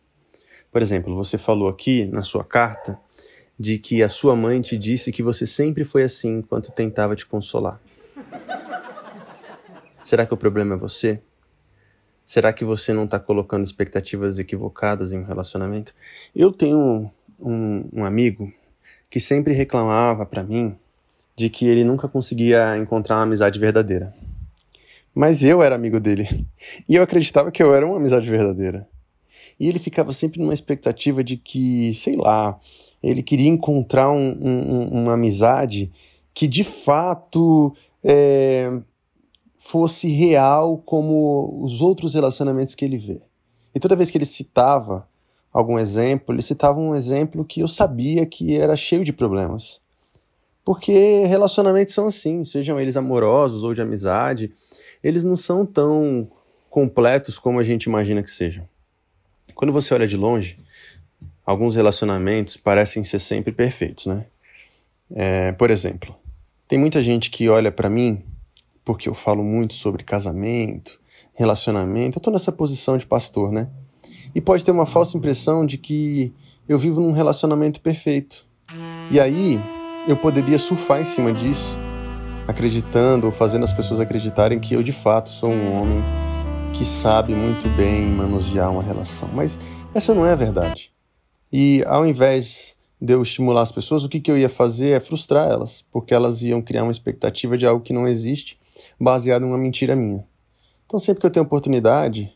Por 0.71 0.81
exemplo, 0.81 1.13
você 1.13 1.37
falou 1.37 1.67
aqui 1.67 2.05
na 2.05 2.23
sua 2.23 2.45
carta 2.45 2.97
de 3.59 3.77
que 3.77 4.01
a 4.01 4.09
sua 4.09 4.33
mãe 4.33 4.61
te 4.61 4.77
disse 4.77 5.11
que 5.11 5.21
você 5.21 5.45
sempre 5.45 5.83
foi 5.83 6.03
assim 6.03 6.37
enquanto 6.37 6.71
tentava 6.71 7.15
te 7.15 7.25
consolar. 7.25 7.81
Será 10.01 10.25
que 10.25 10.33
o 10.33 10.37
problema 10.37 10.75
é 10.75 10.77
você? 10.77 11.21
Será 12.31 12.53
que 12.53 12.63
você 12.63 12.93
não 12.93 13.03
está 13.03 13.19
colocando 13.19 13.65
expectativas 13.65 14.39
equivocadas 14.39 15.11
em 15.11 15.19
um 15.19 15.25
relacionamento? 15.25 15.93
Eu 16.33 16.49
tenho 16.49 17.11
um, 17.37 17.89
um 17.91 18.05
amigo 18.05 18.49
que 19.09 19.19
sempre 19.19 19.53
reclamava 19.53 20.25
para 20.25 20.41
mim 20.41 20.73
de 21.35 21.49
que 21.49 21.67
ele 21.67 21.83
nunca 21.83 22.07
conseguia 22.07 22.77
encontrar 22.77 23.17
uma 23.17 23.23
amizade 23.23 23.59
verdadeira. 23.59 24.15
Mas 25.13 25.43
eu 25.43 25.61
era 25.61 25.75
amigo 25.75 25.99
dele 25.99 26.47
e 26.87 26.95
eu 26.95 27.03
acreditava 27.03 27.51
que 27.51 27.61
eu 27.61 27.75
era 27.75 27.85
uma 27.85 27.97
amizade 27.97 28.29
verdadeira. 28.29 28.87
E 29.59 29.67
ele 29.67 29.77
ficava 29.77 30.13
sempre 30.13 30.39
numa 30.39 30.53
expectativa 30.53 31.21
de 31.21 31.35
que, 31.35 31.93
sei 31.95 32.15
lá, 32.15 32.57
ele 33.03 33.21
queria 33.21 33.49
encontrar 33.49 34.09
um, 34.09 34.37
um, 34.41 34.87
uma 35.01 35.15
amizade 35.15 35.91
que 36.33 36.47
de 36.47 36.63
fato 36.63 37.75
é, 38.01 38.71
fosse 39.63 40.09
real 40.09 40.79
como 40.79 41.61
os 41.63 41.81
outros 41.81 42.15
relacionamentos 42.15 42.73
que 42.73 42.83
ele 42.83 42.97
vê. 42.97 43.21
E 43.75 43.79
toda 43.79 43.95
vez 43.95 44.09
que 44.09 44.17
ele 44.17 44.25
citava 44.25 45.07
algum 45.53 45.77
exemplo, 45.77 46.33
ele 46.33 46.41
citava 46.41 46.79
um 46.79 46.95
exemplo 46.95 47.45
que 47.45 47.61
eu 47.61 47.67
sabia 47.67 48.25
que 48.25 48.57
era 48.57 48.75
cheio 48.75 49.03
de 49.03 49.13
problemas. 49.13 49.79
Porque 50.65 51.25
relacionamentos 51.25 51.93
são 51.93 52.07
assim, 52.07 52.43
sejam 52.43 52.79
eles 52.79 52.97
amorosos 52.97 53.63
ou 53.63 53.73
de 53.73 53.81
amizade, 53.81 54.51
eles 55.03 55.23
não 55.23 55.37
são 55.37 55.63
tão 55.63 56.29
completos 56.67 57.37
como 57.37 57.59
a 57.59 57.63
gente 57.63 57.83
imagina 57.83 58.23
que 58.23 58.31
sejam. 58.31 58.67
Quando 59.53 59.71
você 59.71 59.93
olha 59.93 60.07
de 60.07 60.17
longe, 60.17 60.57
alguns 61.45 61.75
relacionamentos 61.75 62.57
parecem 62.57 63.03
ser 63.03 63.19
sempre 63.19 63.51
perfeitos, 63.51 64.07
né? 64.07 64.25
É, 65.13 65.51
por 65.53 65.69
exemplo, 65.69 66.15
tem 66.67 66.79
muita 66.79 67.03
gente 67.03 67.29
que 67.29 67.47
olha 67.47 67.71
para 67.71 67.89
mim 67.89 68.23
porque 68.83 69.07
eu 69.07 69.13
falo 69.13 69.43
muito 69.43 69.73
sobre 69.73 70.03
casamento, 70.03 70.99
relacionamento. 71.33 72.17
Eu 72.17 72.21
tô 72.21 72.31
nessa 72.31 72.51
posição 72.51 72.97
de 72.97 73.05
pastor, 73.05 73.51
né? 73.51 73.69
E 74.33 74.41
pode 74.41 74.63
ter 74.63 74.71
uma 74.71 74.85
falsa 74.85 75.17
impressão 75.17 75.65
de 75.65 75.77
que 75.77 76.33
eu 76.67 76.77
vivo 76.77 77.01
num 77.01 77.11
relacionamento 77.11 77.81
perfeito. 77.81 78.45
E 79.09 79.19
aí 79.19 79.59
eu 80.07 80.15
poderia 80.15 80.57
surfar 80.57 81.01
em 81.01 81.05
cima 81.05 81.33
disso, 81.33 81.75
acreditando 82.47 83.27
ou 83.27 83.33
fazendo 83.33 83.63
as 83.63 83.73
pessoas 83.73 83.99
acreditarem 83.99 84.59
que 84.59 84.73
eu 84.73 84.81
de 84.81 84.93
fato 84.93 85.29
sou 85.29 85.51
um 85.51 85.81
homem 85.81 86.01
que 86.73 86.85
sabe 86.85 87.33
muito 87.33 87.67
bem 87.75 88.05
manusear 88.05 88.71
uma 88.71 88.81
relação. 88.81 89.29
Mas 89.33 89.59
essa 89.93 90.13
não 90.13 90.25
é 90.25 90.31
a 90.31 90.35
verdade. 90.35 90.91
E 91.51 91.83
ao 91.85 92.05
invés 92.05 92.77
de 92.99 93.13
eu 93.13 93.21
estimular 93.21 93.63
as 93.63 93.71
pessoas, 93.71 94.05
o 94.05 94.09
que, 94.09 94.19
que 94.19 94.31
eu 94.31 94.37
ia 94.37 94.47
fazer 94.47 94.91
é 94.91 94.99
frustrar 94.99 95.49
elas, 95.49 95.83
porque 95.91 96.13
elas 96.13 96.41
iam 96.43 96.61
criar 96.61 96.83
uma 96.83 96.91
expectativa 96.91 97.57
de 97.57 97.65
algo 97.65 97.83
que 97.83 97.91
não 97.91 98.07
existe, 98.07 98.59
baseado 99.01 99.43
em 99.43 99.47
uma 99.47 99.57
mentira 99.57 99.95
minha. 99.95 100.23
Então, 100.85 100.99
sempre 100.99 101.21
que 101.21 101.25
eu 101.25 101.31
tenho 101.31 101.45
oportunidade, 101.45 102.31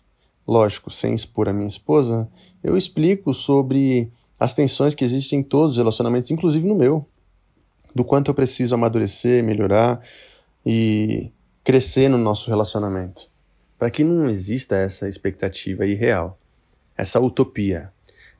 lógico, 0.48 0.90
sem 0.90 1.14
expor 1.14 1.48
a 1.48 1.54
minha 1.54 1.68
esposa, 1.68 2.28
eu 2.64 2.76
explico 2.76 3.34
sobre 3.34 4.12
as 4.40 4.54
tensões 4.54 4.96
que 4.96 5.04
existem 5.04 5.40
em 5.40 5.44
todos 5.44 5.74
os 5.74 5.78
relacionamentos, 5.78 6.32
inclusive 6.32 6.68
no 6.68 6.76
meu, 6.76 7.06
do 7.94 8.04
quanto 8.04 8.32
eu 8.32 8.34
preciso 8.34 8.74
amadurecer, 8.74 9.44
melhorar 9.44 10.02
e 10.66 11.32
crescer 11.64 12.10
no 12.10 12.18
nosso 12.18 12.50
relacionamento, 12.50 13.30
para 13.78 13.92
que 13.92 14.04
não 14.04 14.28
exista 14.28 14.76
essa 14.76 15.08
expectativa 15.08 15.86
irreal, 15.86 16.40
essa 16.98 17.20
utopia, 17.20 17.92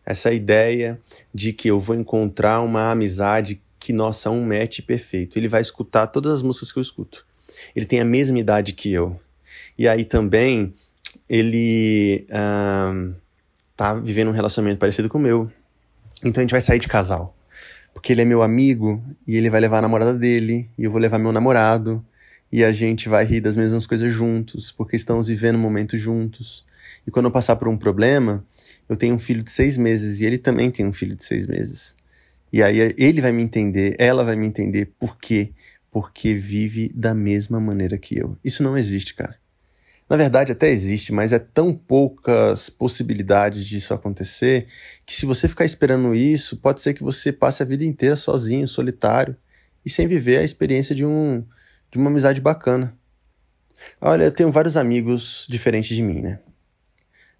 essa 0.06 0.32
ideia 0.32 1.00
de 1.34 1.54
que 1.54 1.68
eu 1.68 1.80
vou 1.80 1.96
encontrar 1.96 2.62
uma 2.62 2.92
amizade 2.92 3.62
que, 3.80 3.94
nossa, 3.94 4.32
um 4.32 4.46
match 4.46 4.82
perfeito. 4.82 5.38
Ele 5.38 5.48
vai 5.48 5.62
escutar 5.62 6.08
todas 6.08 6.34
as 6.34 6.42
músicas 6.42 6.72
que 6.72 6.80
eu 6.80 6.82
escuto. 6.82 7.26
Ele 7.76 7.86
tem 7.86 8.00
a 8.00 8.06
mesma 8.06 8.40
idade 8.40 8.74
que 8.74 8.92
eu. 8.92 9.20
E 9.78 9.88
aí 9.88 10.06
também 10.06 10.74
ele 11.30 12.26
uh, 12.30 13.14
tá 13.76 13.94
vivendo 13.94 14.30
um 14.30 14.34
relacionamento 14.34 14.80
parecido 14.80 15.10
com 15.10 15.18
o 15.18 15.22
meu. 15.22 15.52
Então 16.24 16.42
a 16.42 16.44
gente 16.44 16.52
vai 16.52 16.62
sair 16.62 16.80
de 16.80 16.88
casal. 16.88 17.36
Porque 17.94 18.12
ele 18.12 18.22
é 18.22 18.26
meu 18.26 18.44
amigo 18.44 19.04
e 19.26 19.38
ele 19.38 19.50
vai 19.50 19.60
levar 19.62 19.80
a 19.80 19.82
namorada 19.82 20.14
dele 20.14 20.70
e 20.78 20.84
eu 20.84 20.92
vou 20.92 21.00
levar 21.00 21.18
meu 21.18 21.32
namorado 21.32 22.06
e 22.52 22.64
a 22.64 22.72
gente 22.72 23.10
vai 23.10 23.26
rir 23.26 23.42
das 23.42 23.56
mesmas 23.56 23.88
coisas 23.88 24.14
juntos, 24.14 24.72
porque 24.72 24.96
estamos 24.96 25.28
vivendo 25.28 25.58
um 25.58 25.98
juntos. 25.98 26.66
E 27.06 27.12
quando 27.12 27.26
eu 27.26 27.32
passar 27.32 27.56
por 27.56 27.68
um 27.68 27.78
problema, 27.78 28.46
eu 28.88 28.96
tenho 28.96 29.16
um 29.16 29.20
filho 29.20 29.44
de 29.44 29.52
seis 29.52 29.78
meses 29.78 30.20
e 30.20 30.26
ele 30.26 30.38
também 30.38 30.70
tem 30.70 30.86
um 30.86 30.94
filho 30.94 31.16
de 31.16 31.24
seis 31.24 31.46
meses. 31.46 31.96
E 32.52 32.64
aí 32.64 32.94
ele 32.98 33.22
vai 33.22 33.32
me 33.32 33.44
entender, 33.44 33.96
ela 34.00 34.24
vai 34.24 34.36
me 34.36 34.48
entender 34.48 34.92
por 35.00 35.18
quê? 35.18 35.52
Porque 35.96 36.34
vive 36.34 36.90
da 36.94 37.14
mesma 37.14 37.58
maneira 37.58 37.98
que 37.98 38.20
eu. 38.20 38.38
Isso 38.44 38.62
não 38.62 38.78
existe, 38.78 39.16
cara. 39.16 39.40
Na 40.10 40.18
verdade, 40.18 40.52
até 40.52 40.68
existe, 40.68 41.14
mas 41.14 41.32
é 41.32 41.40
tão 41.40 41.74
poucas 41.74 42.70
possibilidades 42.70 43.66
disso 43.66 43.94
acontecer 43.94 44.68
que 45.06 45.16
se 45.16 45.26
você 45.26 45.48
ficar 45.48 45.64
esperando 45.64 46.14
isso, 46.14 46.58
pode 46.58 46.82
ser 46.82 46.94
que 46.94 47.02
você 47.02 47.32
passe 47.32 47.64
a 47.64 47.66
vida 47.66 47.86
inteira 47.86 48.18
sozinho, 48.18 48.68
solitário 48.68 49.38
e 49.86 49.90
sem 49.90 50.06
viver 50.06 50.40
a 50.40 50.44
experiência 50.44 50.94
de 50.94 51.06
um 51.06 51.46
de 51.90 51.98
uma 51.98 52.10
amizade 52.10 52.42
bacana. 52.42 52.94
Olha, 54.02 54.26
eu 54.26 54.34
tenho 54.34 54.52
vários 54.52 54.76
amigos 54.76 55.48
diferentes 55.50 55.96
de 55.96 56.04
mim, 56.04 56.20
né? 56.20 56.42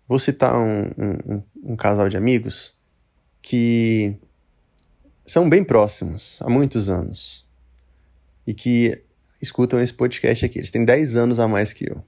Vou 0.08 0.18
citar 0.18 0.58
um, 0.58 0.92
um, 0.98 1.44
um 1.62 1.76
casal 1.76 2.08
de 2.08 2.16
amigos 2.16 2.74
que 3.42 4.16
são 5.26 5.50
bem 5.50 5.62
próximos 5.62 6.38
há 6.40 6.50
muitos 6.50 6.88
anos 6.88 7.45
e 8.46 8.54
que 8.54 9.04
escutam 9.42 9.82
esse 9.82 9.94
podcast 9.94 10.46
aqui. 10.46 10.60
Eles 10.60 10.72
têm 10.72 10.86
10 10.86 11.18
anos 11.18 11.40
a 11.40 11.48
mais 11.48 11.74
que 11.74 11.90
eu. 11.90 12.04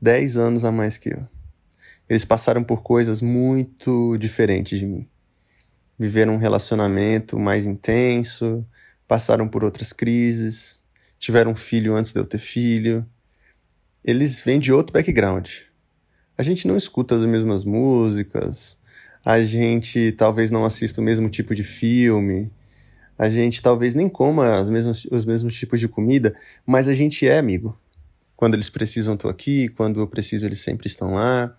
10 0.00 0.36
anos 0.36 0.64
a 0.64 0.72
mais 0.72 0.98
que 0.98 1.10
eu. 1.10 1.26
Eles 2.08 2.24
passaram 2.24 2.62
por 2.62 2.82
coisas 2.82 3.20
muito 3.20 4.16
diferentes 4.18 4.78
de 4.78 4.86
mim. 4.86 5.08
Viveram 5.98 6.34
um 6.34 6.38
relacionamento 6.38 7.38
mais 7.38 7.64
intenso, 7.66 8.64
passaram 9.08 9.48
por 9.48 9.64
outras 9.64 9.92
crises, 9.92 10.78
tiveram 11.18 11.52
um 11.52 11.56
filho 11.56 11.94
antes 11.94 12.12
de 12.12 12.20
eu 12.20 12.24
ter 12.24 12.38
filho. 12.38 13.06
Eles 14.04 14.40
vêm 14.40 14.60
de 14.60 14.72
outro 14.72 14.92
background 14.92 15.48
a 16.38 16.42
gente 16.42 16.68
não 16.68 16.76
escuta 16.76 17.16
as 17.16 17.24
mesmas 17.24 17.64
músicas, 17.64 18.76
a 19.24 19.42
gente 19.42 20.12
talvez 20.12 20.50
não 20.50 20.64
assista 20.64 21.00
o 21.00 21.04
mesmo 21.04 21.28
tipo 21.30 21.54
de 21.54 21.64
filme, 21.64 22.50
a 23.18 23.28
gente 23.28 23.62
talvez 23.62 23.94
nem 23.94 24.08
coma 24.08 24.58
as 24.58 24.68
mesmas, 24.68 25.06
os 25.10 25.24
mesmos 25.24 25.54
tipos 25.54 25.80
de 25.80 25.88
comida, 25.88 26.34
mas 26.66 26.88
a 26.88 26.94
gente 26.94 27.26
é 27.26 27.38
amigo. 27.38 27.78
Quando 28.36 28.54
eles 28.54 28.68
precisam, 28.68 29.14
estou 29.14 29.30
aqui, 29.30 29.68
quando 29.68 30.00
eu 30.00 30.06
preciso, 30.06 30.44
eles 30.44 30.60
sempre 30.60 30.86
estão 30.86 31.14
lá. 31.14 31.56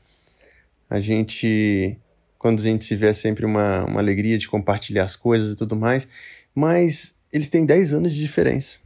A 0.89 0.99
gente, 0.99 1.99
quando 2.37 2.59
a 2.59 2.63
gente 2.63 2.85
se 2.85 2.95
vê, 2.95 3.07
é 3.07 3.13
sempre 3.13 3.45
uma, 3.45 3.83
uma 3.85 3.99
alegria 3.99 4.37
de 4.37 4.47
compartilhar 4.47 5.03
as 5.03 5.15
coisas 5.15 5.53
e 5.53 5.55
tudo 5.55 5.75
mais, 5.75 6.07
mas 6.53 7.15
eles 7.33 7.49
têm 7.49 7.65
10 7.65 7.93
anos 7.93 8.11
de 8.13 8.19
diferença. 8.19 8.77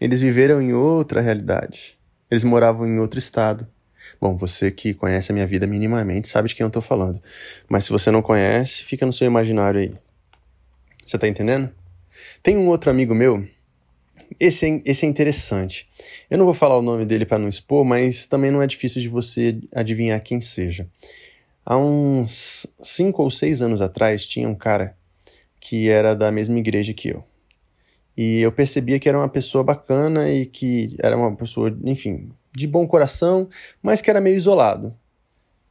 Eles 0.00 0.20
viveram 0.20 0.60
em 0.60 0.74
outra 0.74 1.20
realidade. 1.20 1.98
Eles 2.30 2.44
moravam 2.44 2.86
em 2.86 2.98
outro 2.98 3.18
estado. 3.18 3.66
Bom, 4.20 4.36
você 4.36 4.70
que 4.70 4.92
conhece 4.92 5.32
a 5.32 5.34
minha 5.34 5.46
vida 5.46 5.66
minimamente 5.66 6.28
sabe 6.28 6.48
de 6.48 6.54
quem 6.54 6.64
eu 6.64 6.70
tô 6.70 6.82
falando. 6.82 7.22
Mas 7.68 7.84
se 7.84 7.90
você 7.90 8.10
não 8.10 8.20
conhece, 8.20 8.84
fica 8.84 9.06
no 9.06 9.12
seu 9.12 9.26
imaginário 9.26 9.80
aí. 9.80 10.03
Você 11.04 11.18
tá 11.18 11.28
entendendo? 11.28 11.70
Tem 12.42 12.56
um 12.56 12.68
outro 12.68 12.90
amigo 12.90 13.14
meu, 13.14 13.46
esse 14.38 14.66
é, 14.66 14.82
esse 14.84 15.04
é 15.04 15.08
interessante. 15.08 15.88
Eu 16.30 16.38
não 16.38 16.44
vou 16.44 16.54
falar 16.54 16.76
o 16.76 16.82
nome 16.82 17.04
dele 17.04 17.26
para 17.26 17.38
não 17.38 17.48
expor, 17.48 17.84
mas 17.84 18.26
também 18.26 18.50
não 18.50 18.62
é 18.62 18.66
difícil 18.66 19.00
de 19.00 19.08
você 19.08 19.58
adivinhar 19.74 20.22
quem 20.22 20.40
seja. 20.40 20.88
Há 21.64 21.76
uns 21.76 22.66
cinco 22.80 23.22
ou 23.22 23.30
seis 23.30 23.62
anos 23.62 23.80
atrás, 23.80 24.26
tinha 24.26 24.48
um 24.48 24.54
cara 24.54 24.96
que 25.60 25.88
era 25.88 26.14
da 26.14 26.30
mesma 26.30 26.58
igreja 26.58 26.92
que 26.92 27.08
eu. 27.08 27.24
E 28.16 28.40
eu 28.40 28.52
percebia 28.52 28.98
que 28.98 29.08
era 29.08 29.18
uma 29.18 29.28
pessoa 29.28 29.64
bacana 29.64 30.30
e 30.30 30.46
que 30.46 30.94
era 31.00 31.16
uma 31.16 31.34
pessoa, 31.34 31.76
enfim, 31.82 32.30
de 32.54 32.66
bom 32.66 32.86
coração, 32.86 33.48
mas 33.82 34.00
que 34.00 34.10
era 34.10 34.20
meio 34.20 34.36
isolado. 34.36 34.94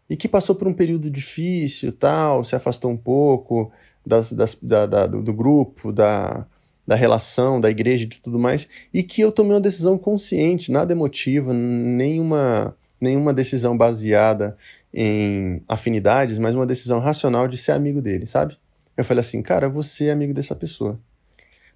E 0.09 0.17
que 0.17 0.27
passou 0.27 0.55
por 0.55 0.67
um 0.67 0.73
período 0.73 1.09
difícil 1.09 1.91
tal, 1.91 2.43
se 2.43 2.55
afastou 2.55 2.91
um 2.91 2.97
pouco 2.97 3.71
das, 4.05 4.33
das, 4.33 4.57
da, 4.61 4.85
da, 4.85 5.07
do, 5.07 5.21
do 5.21 5.33
grupo, 5.33 5.91
da, 5.91 6.45
da 6.85 6.95
relação, 6.95 7.59
da 7.59 7.69
igreja 7.69 8.03
e 8.03 8.07
de 8.07 8.19
tudo 8.19 8.37
mais, 8.37 8.67
e 8.93 9.03
que 9.03 9.21
eu 9.21 9.31
tomei 9.31 9.53
uma 9.53 9.61
decisão 9.61 9.97
consciente, 9.97 10.71
nada 10.71 10.93
emotiva, 10.93 11.53
nenhuma, 11.53 12.75
nenhuma 12.99 13.33
decisão 13.33 13.77
baseada 13.77 14.57
em 14.93 15.61
afinidades, 15.67 16.37
mas 16.37 16.55
uma 16.55 16.65
decisão 16.65 16.99
racional 16.99 17.47
de 17.47 17.57
ser 17.57 17.71
amigo 17.71 18.01
dele, 18.01 18.27
sabe? 18.27 18.57
Eu 18.95 19.03
falei 19.03 19.21
assim, 19.21 19.41
cara, 19.41 19.67
você 19.67 20.05
é 20.05 20.11
amigo 20.11 20.33
dessa 20.33 20.55
pessoa. 20.55 20.99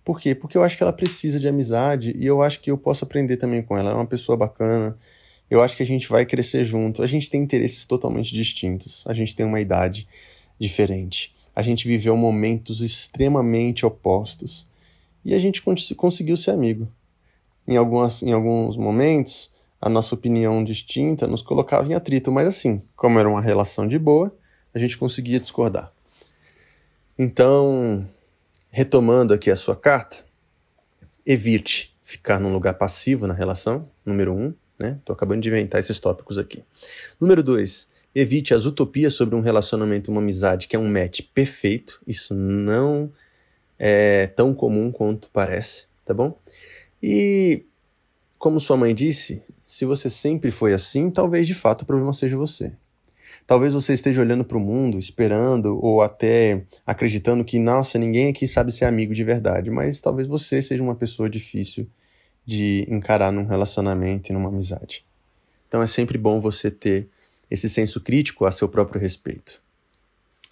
Por 0.06 0.22
quê? 0.22 0.36
Porque 0.36 0.58
eu 0.58 0.64
acho 0.64 0.78
que 0.78 0.84
ela 0.84 0.94
precisa 0.94 1.40
de 1.40 1.48
amizade 1.48 2.14
e 2.16 2.26
eu 2.26 2.42
acho 2.42 2.62
que 2.62 2.72
eu 2.72 2.78
posso 2.78 3.04
aprender 3.04 3.38
também 3.38 3.62
com 3.62 3.76
ela. 3.76 3.90
Ela 3.90 4.00
é 4.00 4.02
uma 4.02 4.08
pessoa 4.08 4.38
bacana. 4.38 4.98
Eu 5.50 5.62
acho 5.62 5.76
que 5.76 5.84
a 5.84 5.86
gente 5.86 6.08
vai 6.08 6.26
crescer 6.26 6.64
junto. 6.64 7.04
A 7.04 7.08
gente 7.08 7.30
tem 7.30 7.42
interesses 7.42 7.84
totalmente 7.84 8.34
distintos. 8.34 9.04
A 9.06 9.14
gente 9.14 9.36
tem 9.36 9.46
uma 9.46 9.60
idade 9.60 10.08
diferente. 10.58 11.36
A 11.58 11.64
gente 11.64 11.88
viveu 11.88 12.16
momentos 12.16 12.82
extremamente 12.82 13.84
opostos. 13.84 14.68
E 15.26 15.34
a 15.34 15.40
gente 15.40 15.60
cons 15.60 15.92
conseguiu 15.98 16.38
ser 16.38 16.52
amigo. 16.52 16.88
Em, 17.68 17.76
algumas, 17.76 18.22
em 18.22 18.32
alguns 18.32 18.78
momentos, 18.78 19.52
a 19.82 19.90
nossa 19.90 20.14
opinião 20.14 20.64
distinta 20.64 21.26
nos 21.26 21.42
colocava 21.42 21.88
em 21.90 21.96
atrito, 21.96 22.32
mas 22.32 22.48
assim, 22.48 22.80
como 22.96 23.18
era 23.18 23.28
uma 23.28 23.42
relação 23.42 23.88
de 23.88 23.98
boa, 23.98 24.32
a 24.72 24.78
gente 24.78 25.00
conseguia 25.00 25.40
discordar. 25.40 25.92
Então, 27.18 28.08
retomando 28.70 29.34
aqui 29.34 29.50
a 29.50 29.56
sua 29.56 29.76
carta, 29.76 30.24
evite 31.26 31.98
ficar 32.04 32.40
num 32.40 32.54
lugar 32.54 32.76
passivo 32.76 33.26
na 33.26 33.34
relação, 33.34 33.82
número 34.06 34.32
um, 34.32 34.54
né? 34.78 35.00
Tô 35.04 35.12
acabando 35.12 35.42
de 35.42 35.50
inventar 35.50 35.80
esses 35.80 35.98
tópicos 35.98 36.38
aqui. 36.38 36.64
Número 37.20 37.42
dois, 37.42 37.88
evite 38.20 38.54
as 38.54 38.66
utopias 38.66 39.14
sobre 39.14 39.36
um 39.36 39.42
relacionamento, 39.42 40.10
uma 40.10 40.22
amizade 40.22 40.68
que 40.68 40.76
é 40.76 40.80
um 40.80 40.90
match 40.90 41.22
perfeito. 41.34 42.02
Isso 42.08 42.34
não 42.34 43.12
é 43.78 44.26
tão 44.28 44.56
comum 44.56 44.92
quanto 44.92 45.30
parece, 45.32 45.86
tá 46.04 46.16
bom? 46.16 46.36
E 47.02 47.64
como 48.40 48.60
sua 48.60 48.76
mãe 48.76 48.96
disse, 48.96 49.44
se 49.64 49.86
você 49.86 50.10
sempre 50.10 50.50
foi 50.50 50.74
assim, 50.74 51.12
talvez 51.12 51.46
de 51.46 51.54
fato 51.54 51.84
o 51.84 51.86
problema 51.86 52.12
seja 52.12 52.36
você. 52.36 52.72
Talvez 53.46 53.74
você 53.74 53.94
esteja 53.94 54.22
olhando 54.22 54.44
para 54.44 54.58
o 54.58 54.62
mundo, 54.62 54.98
esperando 54.98 55.80
ou 55.80 56.02
até 56.02 56.64
acreditando 56.86 57.46
que, 57.46 57.60
nossa, 57.60 58.00
ninguém 58.00 58.30
aqui 58.30 58.48
sabe 58.48 58.72
ser 58.72 58.86
amigo 58.86 59.14
de 59.14 59.24
verdade, 59.24 59.70
mas 59.70 60.00
talvez 60.00 60.28
você 60.28 60.62
seja 60.62 60.82
uma 60.82 60.96
pessoa 60.96 61.30
difícil 61.30 61.88
de 62.44 62.86
encarar 62.90 63.32
num 63.32 63.46
relacionamento 63.46 64.32
e 64.32 64.34
numa 64.34 64.50
amizade. 64.50 65.06
Então 65.68 65.84
é 65.84 65.88
sempre 65.88 66.18
bom 66.18 66.42
você 66.42 66.72
ter 66.72 67.10
esse 67.50 67.70
senso 67.70 68.02
crítico 68.02 68.46
a 68.46 68.52
seu 68.52 68.68
próprio 68.68 69.00
respeito. 69.00 69.62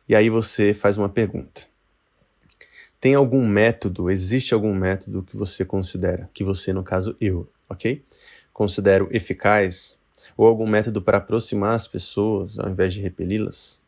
E 0.08 0.16
aí 0.16 0.30
você 0.30 0.74
faz 0.74 0.98
uma 0.98 1.10
pergunta. 1.10 1.64
Tem 3.00 3.14
algum 3.16 3.46
método, 3.48 4.10
existe 4.10 4.54
algum 4.54 4.74
método 4.74 5.24
que 5.24 5.36
você 5.36 5.66
considera, 5.66 6.30
que 6.34 6.44
você, 6.44 6.74
no 6.74 6.84
caso 6.84 7.16
eu, 7.20 7.50
ok? 7.70 8.04
considero 8.56 9.10
eficaz 9.12 9.98
ou 10.38 10.48
algum 10.48 10.66
método 10.66 11.02
para 11.02 11.18
aproximar 11.18 11.76
as 11.76 11.90
pessoas 11.90 12.58
ao 12.58 12.70
invés 12.70 12.94
de 12.94 13.02
repeli-las? 13.02 13.84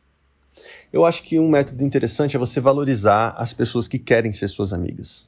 Eu 0.92 1.06
acho 1.06 1.22
que 1.22 1.38
um 1.40 1.48
método 1.48 1.82
interessante 1.82 2.36
é 2.36 2.38
você 2.38 2.60
valorizar 2.60 3.30
as 3.38 3.54
pessoas 3.54 3.88
que 3.88 3.98
querem 3.98 4.30
ser 4.30 4.46
suas 4.46 4.74
amigas. 4.74 5.26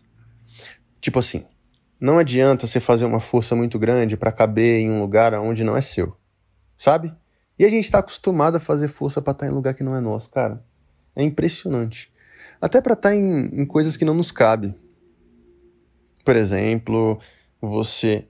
Tipo 1.01 1.21
assim, 1.21 1.47
não 1.99 2.19
adianta 2.19 2.67
você 2.67 2.81
fazer 2.81 3.07
uma 3.07 3.21
força 3.21 3.57
muito 3.57 3.79
grande 3.79 4.15
para 4.15 4.31
caber 4.31 4.81
em 4.81 4.91
um 4.91 5.01
lugar 5.01 5.33
onde 5.35 5.65
não 5.65 5.75
é 5.75 5.81
seu, 5.81 6.15
sabe? 6.77 7.11
E 7.61 7.65
a 7.67 7.69
gente 7.69 7.85
está 7.85 7.99
acostumado 7.99 8.57
a 8.57 8.59
fazer 8.59 8.89
força 8.89 9.21
para 9.21 9.33
estar 9.33 9.45
tá 9.45 9.53
em 9.53 9.55
lugar 9.55 9.75
que 9.75 9.85
não 9.85 9.95
é 9.95 10.01
nosso, 10.01 10.31
cara. 10.31 10.65
É 11.15 11.23
impressionante. 11.23 12.11
Até 12.59 12.81
para 12.81 12.95
estar 12.95 13.11
tá 13.11 13.15
em, 13.15 13.51
em 13.53 13.67
coisas 13.67 13.99
que 13.99 14.05
não 14.07 14.15
nos 14.15 14.33
cabe. 14.33 14.75
Por 16.25 16.37
exemplo, 16.37 17.21
você 17.61 18.27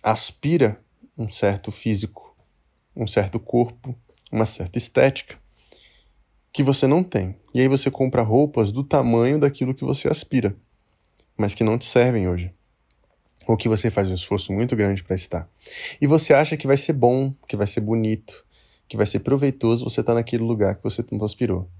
aspira 0.00 0.78
um 1.18 1.28
certo 1.32 1.72
físico, 1.72 2.32
um 2.94 3.08
certo 3.08 3.40
corpo, 3.40 3.92
uma 4.30 4.46
certa 4.46 4.78
estética 4.78 5.36
que 6.52 6.62
você 6.62 6.86
não 6.86 7.02
tem. 7.02 7.34
E 7.52 7.60
aí 7.60 7.66
você 7.66 7.90
compra 7.90 8.22
roupas 8.22 8.70
do 8.70 8.84
tamanho 8.84 9.40
daquilo 9.40 9.74
que 9.74 9.84
você 9.84 10.06
aspira, 10.06 10.56
mas 11.36 11.56
que 11.56 11.64
não 11.64 11.76
te 11.76 11.86
servem 11.86 12.28
hoje. 12.28 12.54
Ou 13.48 13.56
que 13.56 13.68
você 13.68 13.90
faz 13.90 14.08
um 14.08 14.14
esforço 14.14 14.52
muito 14.52 14.76
grande 14.76 15.02
para 15.02 15.16
estar. 15.16 15.50
E 16.00 16.06
você 16.06 16.32
acha 16.32 16.56
que 16.56 16.68
vai 16.68 16.76
ser 16.76 16.92
bom, 16.92 17.34
que 17.48 17.56
vai 17.56 17.66
ser 17.66 17.80
bonito, 17.80 18.44
que 18.90 18.96
vai 18.96 19.06
ser 19.06 19.20
proveitoso 19.20 19.84
você 19.84 20.00
estar 20.00 20.14
tá 20.14 20.16
naquele 20.16 20.42
lugar 20.42 20.74
que 20.74 20.82
você 20.82 21.00
tanto 21.00 21.24
aspirou. 21.24 21.70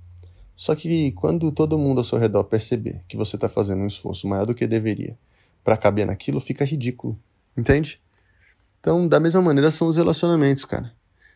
Só 0.55 0.77
que 0.77 1.11
quando 1.13 1.51
todo 1.51 1.77
mundo 1.77 1.99
ao 1.99 2.05
seu 2.05 2.21
redor 2.21 2.45
perceber 2.45 3.03
que 3.09 3.17
você 3.17 3.35
está 3.35 3.49
fazendo 3.49 3.83
um 3.83 3.87
esforço 3.89 4.29
maior 4.29 4.47
do 4.47 4.55
que 4.55 4.65
deveria 4.65 5.19
para 5.65 5.77
caber 5.77 6.07
naquilo, 6.07 6.41
fica 6.41 6.65
ridículo. 6.65 7.19
Entende? 7.57 8.01
Então, 8.79 9.09
da 9.09 9.19
mesma 9.19 9.43
maneira 9.43 9.73
são 9.73 9.89
os 9.89 9.97
relacionamentos, 9.97 10.65
cara. 10.65 10.93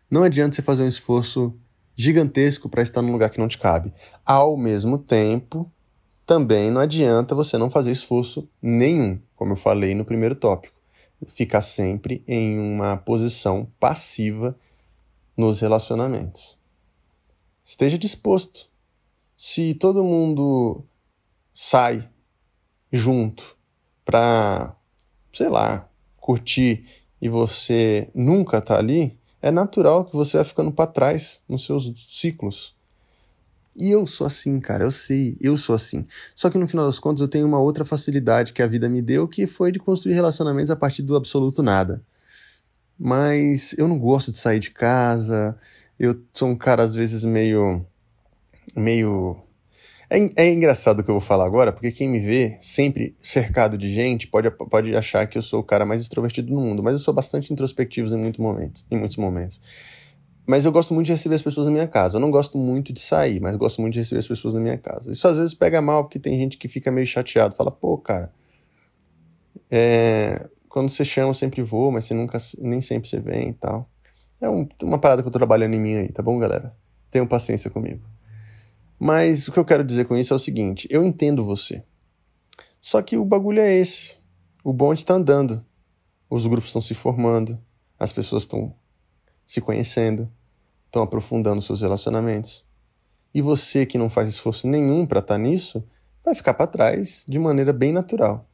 Não 0.09 0.23
adianta 0.23 0.54
você 0.54 0.62
fazer 0.62 0.85
um 0.85 0.88
esforço 0.88 1.52
gigantesco 1.97 2.69
para 2.69 2.81
estar 2.81 3.02
num 3.02 3.11
lugar 3.11 3.28
que 3.28 3.40
não 3.40 3.49
te 3.49 3.58
cabe. 3.58 3.93
Ao 4.25 4.56
mesmo 4.56 4.97
tempo, 4.97 5.69
também 6.25 6.71
não 6.71 6.80
adianta 6.80 7.34
você 7.34 7.58
não 7.58 7.69
fazer 7.69 7.91
esforço 7.91 8.49
nenhum, 8.63 9.19
como 9.34 9.54
eu 9.54 9.56
falei 9.56 9.93
no 9.93 10.04
primeiro 10.04 10.37
tópico. 10.37 10.78
Ficar 11.26 11.63
sempre 11.63 12.23
em 12.28 12.60
uma 12.60 12.97
posição 12.97 13.67
passiva 13.80 14.56
nos 15.36 15.60
relacionamentos. 15.60 16.58
Esteja 17.64 17.99
disposto. 17.99 18.68
Se 19.36 19.75
todo 19.75 20.04
mundo 20.04 20.84
sai 21.52 22.08
junto 22.92 23.56
para, 24.04 24.76
sei 25.32 25.49
lá, 25.49 25.88
curtir 26.16 26.86
e 27.20 27.28
você 27.28 28.06
nunca 28.14 28.58
está 28.58 28.78
ali, 28.78 29.18
é 29.42 29.50
natural 29.50 30.04
que 30.04 30.14
você 30.14 30.36
vai 30.36 30.44
ficando 30.44 30.73
para 30.73 30.90
trás 30.90 31.40
nos 31.49 31.64
seus 31.64 31.92
ciclos. 32.08 32.75
E 33.76 33.90
eu 33.90 34.06
sou 34.06 34.26
assim, 34.26 34.60
cara, 34.60 34.84
eu 34.84 34.92
sei, 34.92 35.36
eu 35.40 35.56
sou 35.56 35.75
assim. 35.75 36.06
Só 36.34 36.49
que 36.49 36.58
no 36.58 36.68
final 36.68 36.86
das 36.86 36.99
contas 36.99 37.20
eu 37.20 37.28
tenho 37.28 37.47
uma 37.47 37.58
outra 37.58 37.84
facilidade 37.84 38.52
que 38.52 38.62
a 38.62 38.66
vida 38.66 38.88
me 38.88 39.02
deu, 39.02 39.26
que 39.26 39.47
foi 39.47 39.73
de 39.73 39.80
construir 39.80 40.14
relacionamentos 40.14 40.70
a 40.70 40.76
partir 40.76 41.02
do 41.02 41.16
absoluto 41.16 41.62
nada. 41.62 42.04
Mas 42.99 43.75
eu 43.78 43.89
não 43.89 43.99
gosto 43.99 44.30
de 44.30 44.39
sair 44.39 44.61
de 44.61 44.71
casa, 44.71 45.57
eu 45.99 46.21
sou 46.33 46.49
um 46.49 46.57
cara 46.57 46.83
às 46.83 46.95
vezes 46.95 47.25
meio 47.25 47.85
meio 48.76 49.45
é, 50.11 50.47
é 50.47 50.52
engraçado 50.52 51.00
o 51.00 51.04
que 51.04 51.11
eu 51.11 51.15
vou 51.15 51.21
falar 51.21 51.47
agora, 51.47 51.73
porque 51.73 51.91
quem 51.91 52.09
me 52.09 52.21
vê 52.21 52.57
sempre 52.61 53.17
cercado 53.19 53.76
de 53.76 53.93
gente 53.93 54.28
pode, 54.28 54.50
pode 54.50 54.95
achar 54.95 55.26
que 55.26 55.37
eu 55.39 55.43
sou 55.43 55.61
o 55.61 55.65
cara 55.65 55.85
mais 55.85 56.00
extrovertido 56.00 56.49
do 56.49 56.61
mundo, 56.61 56.83
mas 56.83 56.93
eu 56.93 56.99
sou 57.00 57.13
bastante 57.13 57.52
introspectivo 57.52 58.15
em, 58.15 58.19
muito 58.19 58.41
momento, 58.41 58.85
em 58.91 58.97
muitos 58.97 59.17
momentos. 59.17 59.61
Mas 60.47 60.65
eu 60.67 60.73
gosto 60.73 60.93
muito 60.93 61.07
de 61.07 61.13
receber 61.13 61.37
as 61.37 61.43
pessoas 61.43 61.67
na 61.67 61.73
minha 61.73 61.89
casa. 61.89 62.17
Eu 62.17 62.21
não 62.21 62.30
gosto 62.30 62.59
muito 62.59 62.93
de 62.93 63.00
sair, 63.00 63.41
mas 63.41 63.57
gosto 63.57 63.80
muito 63.80 63.95
de 63.95 64.00
receber 64.00 64.19
as 64.19 64.28
pessoas 64.28 64.52
na 64.52 64.61
minha 64.61 64.76
casa. 64.76 65.11
Isso 65.11 65.26
às 65.26 65.39
vezes 65.39 65.54
pega 65.54 65.80
mal, 65.80 66.04
porque 66.04 66.19
tem 66.19 66.39
gente 66.39 66.59
que 66.59 66.69
fica 66.69 66.91
meio 66.91 67.07
chateado. 67.07 67.57
Fala, 67.57 67.71
pô, 67.71 67.97
cara, 67.97 68.30
é... 69.71 70.49
quando 70.75 70.89
você 70.89 71.04
chama 71.04 71.30
eu 71.30 71.34
sempre 71.34 71.63
vou, 71.63 71.93
mas 71.93 72.04
você 72.04 72.15
nunca, 72.15 72.37
nem 72.58 72.80
sempre 72.80 73.08
você 73.08 73.21
vem 73.21 73.50
e 73.50 73.52
tal. 73.52 73.89
É 74.41 74.50
um, 74.50 74.69
uma 74.82 74.99
parada 74.99 75.23
que 75.23 75.28
eu 75.28 75.32
tô 75.32 75.39
trabalhando 75.39 75.73
em 75.75 75.78
mim 75.78 75.95
aí, 75.95 76.08
tá 76.10 76.21
bom, 76.21 76.37
galera? 76.37 76.76
Tenham 77.13 77.28
paciência 77.28 77.71
comigo. 77.71 78.04
Mas 78.99 79.47
o 79.47 79.52
que 79.52 79.58
eu 79.60 79.65
quero 79.65 79.84
dizer 79.84 80.06
com 80.06 80.17
isso 80.17 80.34
é 80.34 80.37
o 80.37 80.41
seguinte: 80.41 80.89
eu 80.91 81.04
entendo 81.04 81.45
você. 81.45 81.84
Só 82.80 83.00
que 83.02 83.17
o 83.17 83.25
bagulho 83.25 83.60
é 83.60 83.73
esse. 83.73 84.17
O 84.65 84.73
bonde 84.73 84.99
está 84.99 85.15
andando. 85.15 85.65
Os 86.28 86.45
grupos 86.45 86.71
estão 86.71 86.82
se 86.82 86.93
formando. 86.93 87.56
As 87.97 88.13
pessoas 88.13 88.43
estão 88.43 88.75
se 89.47 89.60
conhecendo. 89.60 90.28
Estão 90.87 91.04
aprofundando 91.04 91.63
seus 91.63 91.82
relacionamentos. 91.82 92.67
E 93.32 93.41
você 93.41 93.87
que 93.87 93.97
não 93.97 94.10
faz 94.10 94.26
esforço 94.26 94.67
nenhum 94.67 95.06
para 95.06 95.21
estar 95.21 95.34
tá 95.34 95.39
nisso, 95.39 95.84
vai 96.25 96.34
ficar 96.34 96.54
para 96.54 96.67
trás 96.67 97.25
de 97.28 97.39
maneira 97.39 97.73
bem 97.73 97.93
natural. 97.93 98.50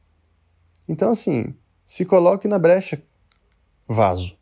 Então, 0.87 1.12
assim, 1.12 1.54
se 1.90 2.05
coloque 2.05 2.46
na 2.46 2.57
brecha. 2.57 3.03
Vaso. 3.85 4.38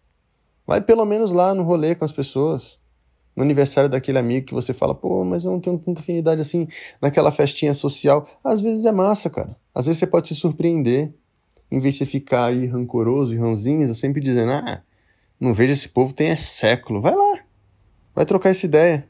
Vai 0.67 0.83
pelo 0.83 1.07
menos 1.07 1.33
lá 1.33 1.55
no 1.55 1.63
rolê 1.63 1.95
com 1.95 2.05
as 2.05 2.13
pessoas 2.13 2.79
no 3.35 3.43
aniversário 3.43 3.89
daquele 3.89 4.19
amigo 4.19 4.49
que 4.49 4.53
você 4.53 4.75
fala, 4.75 4.95
pô, 4.95 5.25
mas 5.25 5.45
eu 5.45 5.53
não 5.53 5.59
tenho 5.59 5.79
tanta 5.79 6.03
afinidade 6.03 6.43
assim, 6.43 6.69
naquela 7.01 7.33
festinha 7.33 7.73
social. 7.73 8.29
Às 8.45 8.61
vezes 8.61 8.85
é 8.85 8.93
massa, 8.93 9.31
cara. 9.31 9.57
Às 9.75 9.87
vezes 9.87 9.99
você 9.99 10.07
pode 10.07 10.29
se 10.29 10.35
surpreender. 10.35 11.15
Em 11.71 11.81
vez 11.81 11.95
de 11.95 12.05
ficar 12.05 12.47
aí 12.47 12.67
rancoroso 12.67 13.35
e 13.35 13.39
ranzinho, 13.39 13.95
sempre 13.95 14.21
dizendo, 14.21 14.53
ah, 14.53 14.83
não 15.41 15.55
vejo 15.55 15.73
esse 15.73 15.89
povo 15.89 16.13
tem 16.13 16.29
é 16.29 16.37
século. 16.37 17.01
Vai 17.01 17.15
lá. 17.15 17.39
Vai 18.15 18.27
trocar 18.27 18.51
essa 18.51 18.67
ideia. 18.67 19.09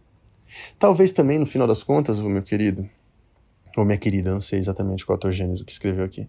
Talvez 0.78 1.10
também, 1.10 1.40
no 1.40 1.46
final 1.46 1.66
das 1.66 1.82
contas, 1.82 2.20
meu 2.20 2.42
querido, 2.44 2.88
ou 3.76 3.84
minha 3.84 3.98
querida, 3.98 4.30
não 4.30 4.40
sei 4.40 4.60
exatamente 4.60 5.04
qual 5.04 5.18
é 5.24 5.26
o 5.26 5.32
gênero 5.32 5.64
que 5.64 5.72
escreveu 5.72 6.04
aqui. 6.04 6.28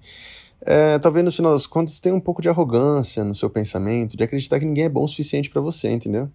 É, 0.65 0.99
talvez 0.99 1.23
no 1.23 1.31
final 1.31 1.53
das 1.53 1.65
contas 1.65 1.99
tenha 1.99 2.13
um 2.13 2.19
pouco 2.19 2.41
de 2.41 2.49
arrogância 2.49 3.23
no 3.23 3.33
seu 3.33 3.49
pensamento, 3.49 4.17
de 4.17 4.23
acreditar 4.23 4.59
que 4.59 4.65
ninguém 4.65 4.85
é 4.85 4.89
bom 4.89 5.03
o 5.03 5.07
suficiente 5.07 5.49
para 5.49 5.61
você, 5.61 5.89
entendeu? 5.89 6.29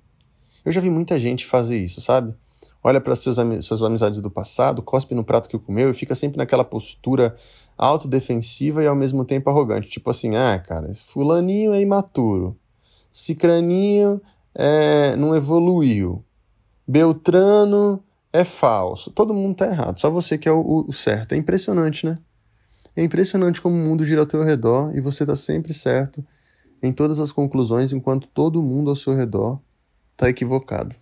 Eu 0.65 0.73
já 0.73 0.81
vi 0.81 0.89
muita 0.89 1.19
gente 1.21 1.45
fazer 1.45 1.77
isso, 1.77 2.01
sabe? 2.01 2.35
Olha 2.83 3.01
para 3.01 3.17
suas 3.17 3.39
amizades 3.39 4.21
do 4.21 4.31
passado, 4.31 4.83
cospe 4.83 5.15
no 5.15 5.25
prato 5.25 5.49
que 5.49 5.59
comeu 5.59 5.91
e 5.91 5.95
fica 5.95 6.15
sempre 6.15 6.39
naquela 6.39 6.65
postura 6.65 7.35
autodefensiva 7.79 8.83
e 8.83 8.87
ao 8.87 8.95
mesmo 8.95 9.25
tempo 9.25 9.49
arrogante. 9.49 9.89
Tipo 9.89 10.11
assim, 10.11 10.37
ah, 10.37 10.59
cara, 10.59 10.91
esse 10.91 11.05
fulaninho 11.05 11.73
é 11.73 11.81
imaturo. 11.81 12.57
Cicraninho 13.11 14.21
é, 14.55 15.17
não 15.17 15.35
evoluiu. 15.35 16.23
Beltrano 16.87 18.03
é 18.33 18.45
falso. 18.45 19.11
Todo 19.11 19.33
mundo 19.33 19.57
tá 19.57 19.67
errado, 19.67 19.99
só 19.99 20.11
você 20.11 20.37
que 20.37 20.49
é 20.49 20.53
o, 20.53 20.85
o 20.87 20.93
certo. 20.93 21.33
É 21.33 21.37
impressionante, 21.37 22.05
né? 22.05 22.17
É 22.97 23.03
impressionante 23.03 23.61
como 23.61 23.75
o 23.75 23.79
mundo 23.79 24.05
gira 24.05 24.21
ao 24.21 24.27
teu 24.27 24.43
redor 24.45 24.97
e 24.97 25.01
você 25.01 25.27
tá 25.27 25.35
sempre 25.35 25.75
certo 25.75 26.25
em 26.83 26.93
todas 26.93 27.19
as 27.19 27.33
conclusões, 27.33 27.93
enquanto 27.93 28.29
todo 28.29 28.63
mundo 28.63 28.91
ao 28.91 28.97
seu 28.97 29.15
redor 29.15 29.61
está 30.13 30.29
equivocado. 30.29 30.95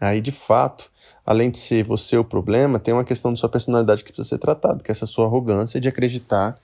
Aí, 0.00 0.20
de 0.20 0.32
fato, 0.32 0.90
além 1.24 1.50
de 1.50 1.58
ser 1.58 1.84
você 1.84 2.16
o 2.16 2.24
problema, 2.24 2.78
tem 2.78 2.92
uma 2.92 3.04
questão 3.04 3.32
da 3.32 3.36
sua 3.36 3.48
personalidade 3.48 4.02
que 4.02 4.10
precisa 4.10 4.28
ser 4.28 4.38
tratada, 4.38 4.82
que 4.82 4.90
é 4.90 4.92
essa 4.92 5.06
sua 5.06 5.26
arrogância 5.26 5.80
de 5.80 5.88
acreditar 5.88 6.58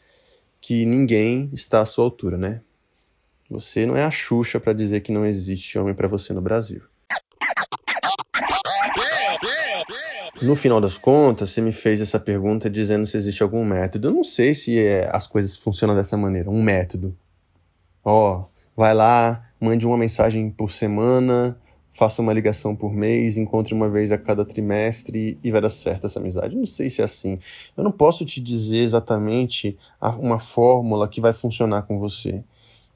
que 0.60 0.84
ninguém 0.86 1.50
está 1.52 1.80
à 1.80 1.86
sua 1.86 2.04
altura, 2.04 2.36
né? 2.36 2.60
Você 3.50 3.84
não 3.84 3.96
é 3.96 4.04
a 4.04 4.10
Xuxa 4.10 4.58
para 4.58 4.72
dizer 4.72 5.00
que 5.00 5.12
não 5.12 5.26
existe 5.26 5.78
homem 5.78 5.94
para 5.94 6.08
você 6.08 6.32
no 6.32 6.40
Brasil. 6.40 6.82
No 10.42 10.56
final 10.56 10.80
das 10.80 10.98
contas, 10.98 11.50
você 11.50 11.60
me 11.60 11.70
fez 11.70 12.00
essa 12.00 12.18
pergunta 12.18 12.68
dizendo 12.68 13.06
se 13.06 13.16
existe 13.16 13.44
algum 13.44 13.64
método. 13.64 14.08
Eu 14.08 14.12
não 14.12 14.24
sei 14.24 14.54
se 14.54 14.76
é, 14.76 15.08
as 15.12 15.24
coisas 15.24 15.56
funcionam 15.56 15.94
dessa 15.94 16.16
maneira. 16.16 16.50
Um 16.50 16.60
método. 16.60 17.16
Ó, 18.04 18.40
oh, 18.40 18.44
vai 18.76 18.92
lá, 18.92 19.48
mande 19.60 19.86
uma 19.86 19.96
mensagem 19.96 20.50
por 20.50 20.72
semana, 20.72 21.56
faça 21.92 22.20
uma 22.20 22.32
ligação 22.32 22.74
por 22.74 22.92
mês, 22.92 23.36
encontre 23.36 23.72
uma 23.72 23.88
vez 23.88 24.10
a 24.10 24.18
cada 24.18 24.44
trimestre 24.44 25.38
e 25.44 25.50
vai 25.52 25.60
dar 25.60 25.70
certo 25.70 26.08
essa 26.08 26.18
amizade. 26.18 26.54
Eu 26.54 26.58
não 26.58 26.66
sei 26.66 26.90
se 26.90 27.00
é 27.00 27.04
assim. 27.04 27.38
Eu 27.76 27.84
não 27.84 27.92
posso 27.92 28.24
te 28.24 28.40
dizer 28.40 28.78
exatamente 28.78 29.78
uma 30.18 30.40
fórmula 30.40 31.06
que 31.06 31.20
vai 31.20 31.32
funcionar 31.32 31.82
com 31.82 32.00
você. 32.00 32.42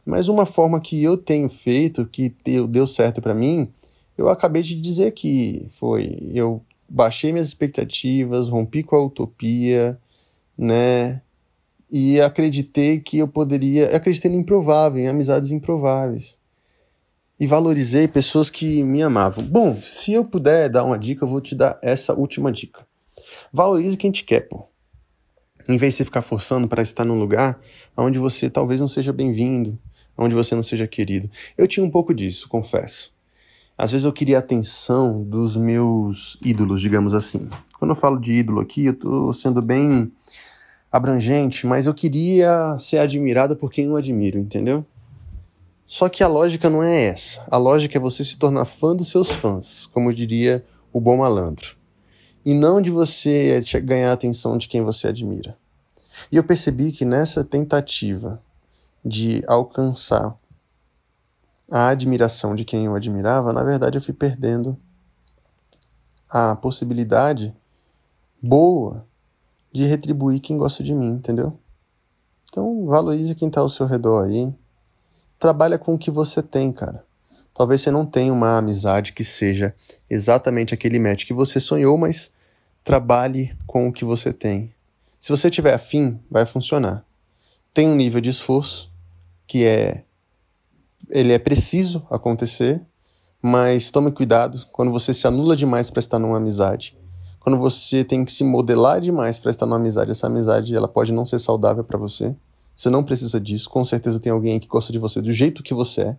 Mas 0.05 0.27
uma 0.27 0.47
forma 0.47 0.81
que 0.81 1.01
eu 1.01 1.17
tenho 1.17 1.49
feito, 1.49 2.05
que 2.07 2.35
deu, 2.69 2.89
certo 2.89 3.23
para 3.23 3.35
mim, 3.35 3.73
eu 4.19 4.29
acabei 4.29 4.63
de 4.63 4.75
dizer 4.75 5.13
que 5.13 5.65
foi 5.71 6.19
eu 6.35 6.61
baixei 6.89 7.33
minhas 7.33 7.47
expectativas, 7.47 8.49
rompi 8.49 8.83
com 8.83 8.97
a 8.97 9.05
utopia, 9.05 9.99
né? 10.57 11.23
E 11.91 12.21
acreditei 12.21 12.99
que 12.99 13.19
eu 13.19 13.29
poderia, 13.29 13.95
acreditei 13.97 14.31
no 14.31 14.39
improvável, 14.39 15.03
em 15.03 15.09
amizades 15.09 15.51
improváveis. 15.51 16.39
E 17.39 17.47
valorizei 17.47 18.09
pessoas 18.09 18.51
que 18.51 18.83
me 18.83 19.03
amavam. 19.03 19.45
Bom, 19.45 19.77
se 19.77 20.13
eu 20.13 20.25
puder 20.25 20.71
dar 20.71 20.85
uma 20.85 20.99
dica, 20.99 21.25
eu 21.25 21.29
vou 21.29 21.41
te 21.41 21.55
dar 21.55 21.79
essa 21.83 22.15
última 22.15 22.51
dica. 22.51 22.87
Valorize 23.53 23.97
quem 23.97 24.11
te 24.11 24.25
quer, 24.25 24.49
pô. 24.49 24.67
Em 25.69 25.77
vez 25.77 25.95
de 25.95 25.99
você 25.99 26.05
ficar 26.05 26.23
forçando 26.23 26.69
para 26.69 26.83
estar 26.83 27.05
num 27.05 27.19
lugar 27.19 27.61
onde 27.97 28.19
você 28.19 28.49
talvez 28.49 28.81
não 28.81 28.89
seja 28.89 29.13
bem-vindo, 29.13 29.79
onde 30.17 30.35
você 30.35 30.55
não 30.55 30.63
seja 30.63 30.87
querido. 30.87 31.31
Eu 31.59 31.67
tinha 31.67 31.85
um 31.85 31.91
pouco 31.91 32.15
disso, 32.15 32.49
confesso. 32.49 33.16
Às 33.79 33.91
vezes 33.93 34.05
eu 34.07 34.13
queria 34.13 34.37
a 34.37 34.41
atenção 34.41 35.23
dos 35.23 35.57
meus 35.57 36.39
ídolos, 36.43 36.81
digamos 36.81 37.13
assim. 37.13 37.49
Quando 37.79 37.91
eu 37.91 37.97
falo 37.97 38.19
de 38.19 38.33
ídolo 38.33 38.61
aqui, 38.61 38.87
eu 38.87 38.93
estou 38.93 39.33
sendo 39.35 39.61
bem 39.61 40.11
abrangente, 40.91 41.67
mas 41.67 41.87
eu 41.87 41.93
queria 41.93 42.79
ser 42.79 42.99
admirado 42.99 43.55
por 43.55 43.71
quem 43.71 43.87
eu 43.87 43.97
admiro, 43.97 44.39
entendeu? 44.39 44.85
Só 45.87 46.09
que 46.09 46.25
a 46.25 46.27
lógica 46.27 46.71
não 46.71 46.83
é 46.83 47.05
essa. 47.05 47.45
A 47.51 47.59
lógica 47.59 47.99
é 47.99 48.01
você 48.01 48.25
se 48.25 48.39
tornar 48.39 48.65
fã 48.65 48.97
dos 48.97 49.11
seus 49.11 49.31
fãs, 49.31 49.87
como 49.93 50.13
diria 50.13 50.65
o 50.93 51.01
bom 51.01 51.19
malandro. 51.19 51.77
E 52.45 52.55
não 52.55 52.81
de 52.81 52.91
você 52.91 53.63
ganhar 53.85 54.11
a 54.11 54.15
atenção 54.15 54.57
de 54.57 54.69
quem 54.69 54.83
você 54.83 55.09
admira. 55.09 55.57
E 56.33 56.37
eu 56.37 56.45
percebi 56.45 56.93
que 56.93 57.05
nessa 57.05 57.45
tentativa 57.45 58.43
de 59.05 59.43
alcançar 59.47 60.35
a 61.71 61.89
admiração 61.89 62.55
de 62.55 62.65
quem 62.65 62.87
eu 62.87 62.95
admirava, 62.95 63.53
na 63.53 63.63
verdade 63.63 63.97
eu 63.97 64.03
fui 64.03 64.15
perdendo 64.15 64.77
a 66.29 66.55
possibilidade 66.57 67.55
boa 68.41 69.07
de 69.73 69.85
retribuir 69.85 70.41
quem 70.41 70.57
gosta 70.57 70.83
de 70.83 70.95
mim, 70.95 71.11
entendeu? 71.11 71.59
Então 72.49 72.87
valorize 72.87 73.35
quem 73.35 73.49
está 73.49 73.61
ao 73.61 73.69
seu 73.69 73.87
redor 73.87 74.25
aí. 74.25 74.55
Trabalha 75.39 75.79
com 75.79 75.95
o 75.95 75.99
que 75.99 76.11
você 76.11 76.43
tem, 76.43 76.73
cara. 76.73 77.05
Talvez 77.55 77.81
você 77.81 77.91
não 77.91 78.07
tenha 78.07 78.33
uma 78.33 78.59
amizade 78.59 79.13
que 79.13 79.25
seja 79.25 79.75
exatamente 80.09 80.73
aquele 80.73 80.99
match 80.99 81.27
que 81.27 81.35
você 81.35 81.59
sonhou, 81.61 81.97
mas 81.99 82.31
trabalhe 82.83 83.57
com 83.67 83.89
o 83.89 83.93
que 83.93 84.05
você 84.05 84.33
tem. 84.33 84.73
Se 85.21 85.31
você 85.31 85.51
tiver 85.51 85.75
afim, 85.75 86.21
vai 86.31 86.47
funcionar. 86.47 87.05
Tem 87.75 87.89
um 87.89 87.95
nível 87.95 88.21
de 88.21 88.31
esforço 88.31 88.91
que 89.47 89.65
é 89.65 90.06
ele 91.11 91.33
é 91.33 91.39
preciso 91.39 92.07
acontecer, 92.11 92.85
mas 93.43 93.91
tome 93.91 94.11
cuidado 94.11 94.67
quando 94.73 94.91
você 94.91 95.15
se 95.15 95.27
anula 95.27 95.57
demais 95.57 95.91
para 95.91 96.01
estar 96.01 96.19
numa 96.19 96.37
amizade. 96.37 96.97
Quando 97.41 97.59
você 97.59 98.03
tem 98.03 98.25
que 98.25 98.33
se 98.33 98.43
modelar 98.43 99.01
demais 99.01 99.39
para 99.39 99.51
estar 99.51 99.67
numa 99.67 99.77
amizade, 99.77 100.11
essa 100.11 100.27
amizade 100.27 100.75
ela 100.75 100.89
pode 100.89 101.13
não 101.13 101.25
ser 101.25 101.39
saudável 101.39 101.85
para 101.85 101.97
você. 101.97 102.35
Você 102.75 102.91
não 102.91 103.05
precisa 103.05 103.41
disso. 103.41 103.71
Com 103.71 103.85
certeza 103.85 104.19
tem 104.19 104.33
alguém 104.33 104.59
que 104.59 104.67
gosta 104.67 104.93
de 104.93 104.99
você 104.99 105.23
do 105.23 105.33
jeito 105.33 105.63
que 105.63 105.73
você 105.73 106.01
é. 106.03 106.17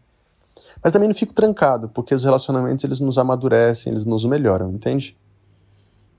Mas 0.82 0.94
também 0.94 1.08
não 1.08 1.16
fico 1.16 1.34
trancado, 1.34 1.90
porque 1.90 2.16
os 2.16 2.24
relacionamentos 2.24 2.84
eles 2.84 3.00
nos 3.00 3.18
amadurecem, 3.18 3.92
eles 3.92 4.06
nos 4.06 4.26
melhoram, 4.26 4.72
entende? 4.72 5.18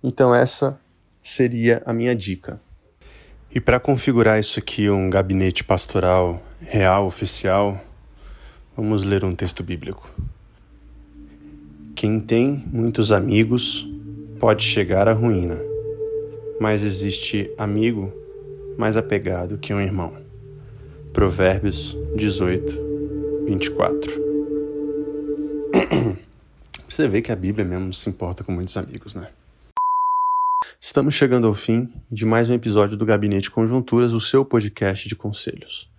Então 0.02 0.34
essa 0.34 0.78
seria 1.22 1.82
a 1.86 1.92
minha 1.92 2.14
dica. 2.14 2.60
E 3.50 3.60
para 3.60 3.80
configurar 3.80 4.38
isso 4.38 4.58
aqui 4.58 4.90
um 4.90 5.08
gabinete 5.08 5.64
pastoral 5.64 6.42
real 6.60 7.06
oficial, 7.06 7.80
Vamos 8.78 9.02
ler 9.02 9.24
um 9.24 9.34
texto 9.34 9.64
bíblico. 9.64 10.08
Quem 11.96 12.20
tem 12.20 12.62
muitos 12.70 13.10
amigos 13.10 13.84
pode 14.38 14.62
chegar 14.62 15.08
à 15.08 15.12
ruína, 15.12 15.60
mas 16.60 16.84
existe 16.84 17.52
amigo 17.58 18.12
mais 18.78 18.96
apegado 18.96 19.58
que 19.58 19.74
um 19.74 19.80
irmão. 19.80 20.16
Provérbios 21.12 21.98
18, 22.14 23.44
24. 23.48 24.12
Você 26.88 27.08
vê 27.08 27.20
que 27.20 27.32
a 27.32 27.36
Bíblia 27.36 27.64
mesmo 27.64 27.92
se 27.92 28.08
importa 28.08 28.44
com 28.44 28.52
muitos 28.52 28.76
amigos, 28.76 29.12
né? 29.12 29.26
Estamos 30.80 31.16
chegando 31.16 31.48
ao 31.48 31.54
fim 31.54 31.92
de 32.08 32.24
mais 32.24 32.48
um 32.48 32.54
episódio 32.54 32.96
do 32.96 33.04
Gabinete 33.04 33.50
Conjunturas, 33.50 34.12
o 34.12 34.20
seu 34.20 34.44
podcast 34.44 35.08
de 35.08 35.16
conselhos. 35.16 35.90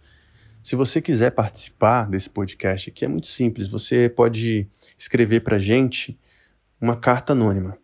Se 0.69 0.75
você 0.75 1.01
quiser 1.01 1.31
participar 1.31 2.07
desse 2.07 2.29
podcast 2.29 2.91
aqui, 2.91 3.03
é 3.03 3.07
muito 3.07 3.25
simples. 3.25 3.67
Você 3.67 4.07
pode 4.07 4.69
escrever 4.95 5.39
para 5.39 5.55
a 5.55 5.59
gente 5.59 6.15
uma 6.79 6.95
carta 6.95 7.33
anônima. 7.33 7.75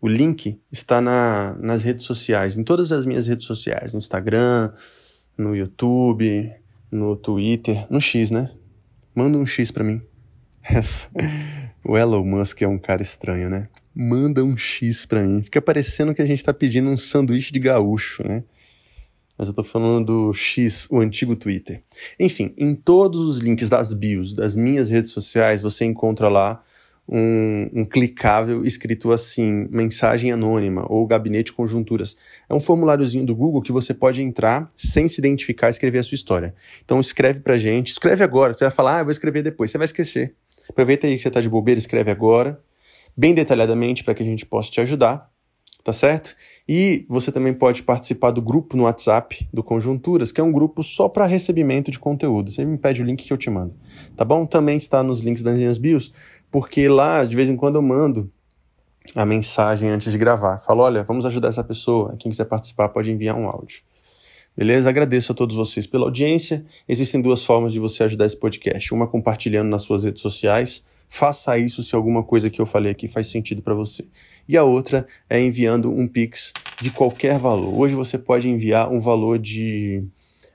O 0.00 0.08
link 0.08 0.58
está 0.72 0.98
na, 1.02 1.54
nas 1.60 1.82
redes 1.82 2.06
sociais, 2.06 2.56
em 2.56 2.64
todas 2.64 2.90
as 2.90 3.04
minhas 3.04 3.26
redes 3.26 3.44
sociais, 3.44 3.92
no 3.92 3.98
Instagram, 3.98 4.72
no 5.36 5.54
YouTube, 5.54 6.50
no 6.90 7.16
Twitter, 7.16 7.86
no 7.90 8.00
X, 8.00 8.30
né? 8.30 8.50
Manda 9.14 9.36
um 9.36 9.44
X 9.44 9.70
para 9.70 9.84
mim. 9.84 10.00
O 11.84 11.98
Elon 11.98 12.24
Musk 12.24 12.62
é 12.62 12.66
um 12.66 12.78
cara 12.78 13.02
estranho, 13.02 13.50
né? 13.50 13.68
Manda 13.94 14.42
um 14.42 14.56
X 14.56 15.04
para 15.04 15.22
mim. 15.22 15.42
Fica 15.42 15.60
parecendo 15.60 16.14
que 16.14 16.22
a 16.22 16.26
gente 16.26 16.42
tá 16.42 16.54
pedindo 16.54 16.88
um 16.88 16.96
sanduíche 16.96 17.52
de 17.52 17.60
gaúcho, 17.60 18.26
né? 18.26 18.42
Mas 19.38 19.48
eu 19.48 19.52
estou 19.52 19.64
falando 19.64 20.06
do 20.06 20.34
X, 20.34 20.86
o 20.90 21.00
antigo 21.00 21.36
Twitter. 21.36 21.82
Enfim, 22.18 22.54
em 22.56 22.74
todos 22.74 23.20
os 23.20 23.38
links 23.38 23.68
das 23.68 23.92
bios 23.92 24.34
das 24.34 24.56
minhas 24.56 24.88
redes 24.90 25.10
sociais, 25.10 25.62
você 25.62 25.84
encontra 25.84 26.28
lá 26.28 26.62
um, 27.08 27.70
um, 27.72 27.84
clicável 27.84 28.64
escrito 28.64 29.12
assim, 29.12 29.68
mensagem 29.70 30.32
anônima 30.32 30.84
ou 30.90 31.06
gabinete 31.06 31.52
conjunturas. 31.52 32.16
É 32.48 32.54
um 32.54 32.60
formuláriozinho 32.60 33.24
do 33.24 33.36
Google 33.36 33.62
que 33.62 33.70
você 33.70 33.94
pode 33.94 34.20
entrar 34.22 34.66
sem 34.76 35.06
se 35.06 35.20
identificar 35.20 35.68
e 35.68 35.70
escrever 35.70 35.98
a 35.98 36.02
sua 36.02 36.16
história. 36.16 36.54
Então 36.84 37.00
escreve 37.00 37.40
pra 37.40 37.58
gente, 37.58 37.92
escreve 37.92 38.24
agora. 38.24 38.54
Você 38.54 38.64
vai 38.64 38.72
falar, 38.72 38.96
ah, 38.96 39.00
eu 39.00 39.04
vou 39.04 39.12
escrever 39.12 39.42
depois. 39.42 39.70
Você 39.70 39.78
vai 39.78 39.84
esquecer. 39.84 40.34
Aproveita 40.68 41.06
aí 41.06 41.14
que 41.16 41.22
você 41.22 41.28
está 41.28 41.40
de 41.40 41.48
bobeira, 41.48 41.78
escreve 41.78 42.10
agora, 42.10 42.60
bem 43.16 43.34
detalhadamente 43.34 44.02
para 44.02 44.14
que 44.14 44.22
a 44.22 44.26
gente 44.26 44.44
possa 44.44 44.70
te 44.70 44.80
ajudar 44.80 45.30
tá 45.86 45.92
certo? 45.92 46.34
E 46.68 47.06
você 47.08 47.30
também 47.30 47.54
pode 47.54 47.84
participar 47.84 48.32
do 48.32 48.42
grupo 48.42 48.76
no 48.76 48.82
WhatsApp 48.82 49.48
do 49.52 49.62
Conjunturas, 49.62 50.32
que 50.32 50.40
é 50.40 50.44
um 50.44 50.50
grupo 50.50 50.82
só 50.82 51.08
para 51.08 51.26
recebimento 51.26 51.92
de 51.92 51.98
conteúdo. 52.00 52.50
Você 52.50 52.64
me 52.64 52.76
pede 52.76 53.00
o 53.00 53.04
link 53.04 53.24
que 53.24 53.32
eu 53.32 53.36
te 53.36 53.48
mando, 53.48 53.72
tá 54.16 54.24
bom? 54.24 54.44
Também 54.44 54.76
está 54.76 55.00
nos 55.04 55.20
links 55.20 55.44
das 55.44 55.54
minhas 55.54 55.78
bios, 55.78 56.12
porque 56.50 56.88
lá 56.88 57.24
de 57.24 57.36
vez 57.36 57.48
em 57.48 57.56
quando 57.56 57.76
eu 57.76 57.82
mando 57.82 58.28
a 59.14 59.24
mensagem 59.24 59.88
antes 59.88 60.10
de 60.10 60.18
gravar. 60.18 60.58
Falo, 60.58 60.82
olha, 60.82 61.04
vamos 61.04 61.24
ajudar 61.24 61.50
essa 61.50 61.62
pessoa. 61.62 62.16
Quem 62.18 62.32
quiser 62.32 62.46
participar 62.46 62.88
pode 62.88 63.08
enviar 63.08 63.36
um 63.36 63.48
áudio. 63.48 63.82
Beleza? 64.56 64.88
Agradeço 64.88 65.30
a 65.30 65.34
todos 65.36 65.54
vocês 65.54 65.86
pela 65.86 66.06
audiência. 66.06 66.66
Existem 66.88 67.22
duas 67.22 67.44
formas 67.44 67.72
de 67.72 67.78
você 67.78 68.02
ajudar 68.02 68.26
esse 68.26 68.36
podcast. 68.36 68.92
Uma 68.92 69.06
compartilhando 69.06 69.68
nas 69.68 69.82
suas 69.82 70.02
redes 70.02 70.20
sociais 70.20 70.82
Faça 71.08 71.56
isso 71.58 71.82
se 71.82 71.94
alguma 71.94 72.22
coisa 72.22 72.50
que 72.50 72.60
eu 72.60 72.66
falei 72.66 72.92
aqui 72.92 73.08
faz 73.08 73.28
sentido 73.28 73.62
para 73.62 73.72
você. 73.74 74.06
E 74.48 74.56
a 74.56 74.64
outra 74.64 75.06
é 75.28 75.40
enviando 75.40 75.92
um 75.92 76.06
Pix 76.06 76.52
de 76.80 76.90
qualquer 76.90 77.38
valor. 77.38 77.78
Hoje 77.78 77.94
você 77.94 78.16
pode 78.18 78.48
enviar 78.48 78.90
um 78.90 79.00
valor 79.00 79.38
de 79.38 80.04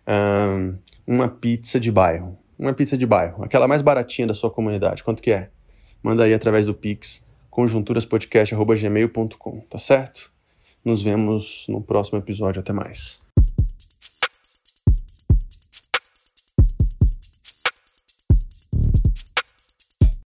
um, 0.07 0.75
uma 1.07 1.27
pizza 1.27 1.79
de 1.79 1.91
bairro. 1.91 2.37
Uma 2.57 2.73
pizza 2.73 2.97
de 2.97 3.05
bairro, 3.07 3.43
aquela 3.43 3.67
mais 3.67 3.81
baratinha 3.81 4.27
da 4.27 4.35
sua 4.35 4.51
comunidade. 4.51 5.03
Quanto 5.03 5.23
que 5.23 5.31
é? 5.31 5.49
Manda 6.03 6.25
aí 6.25 6.33
através 6.33 6.67
do 6.67 6.75
Pix, 6.75 7.23
conjunturaspodcast.gmail.com, 7.49 9.61
tá 9.61 9.79
certo? 9.79 10.31
Nos 10.85 11.01
vemos 11.01 11.65
no 11.67 11.81
próximo 11.81 12.19
episódio. 12.19 12.59
Até 12.59 12.71
mais. 12.71 13.30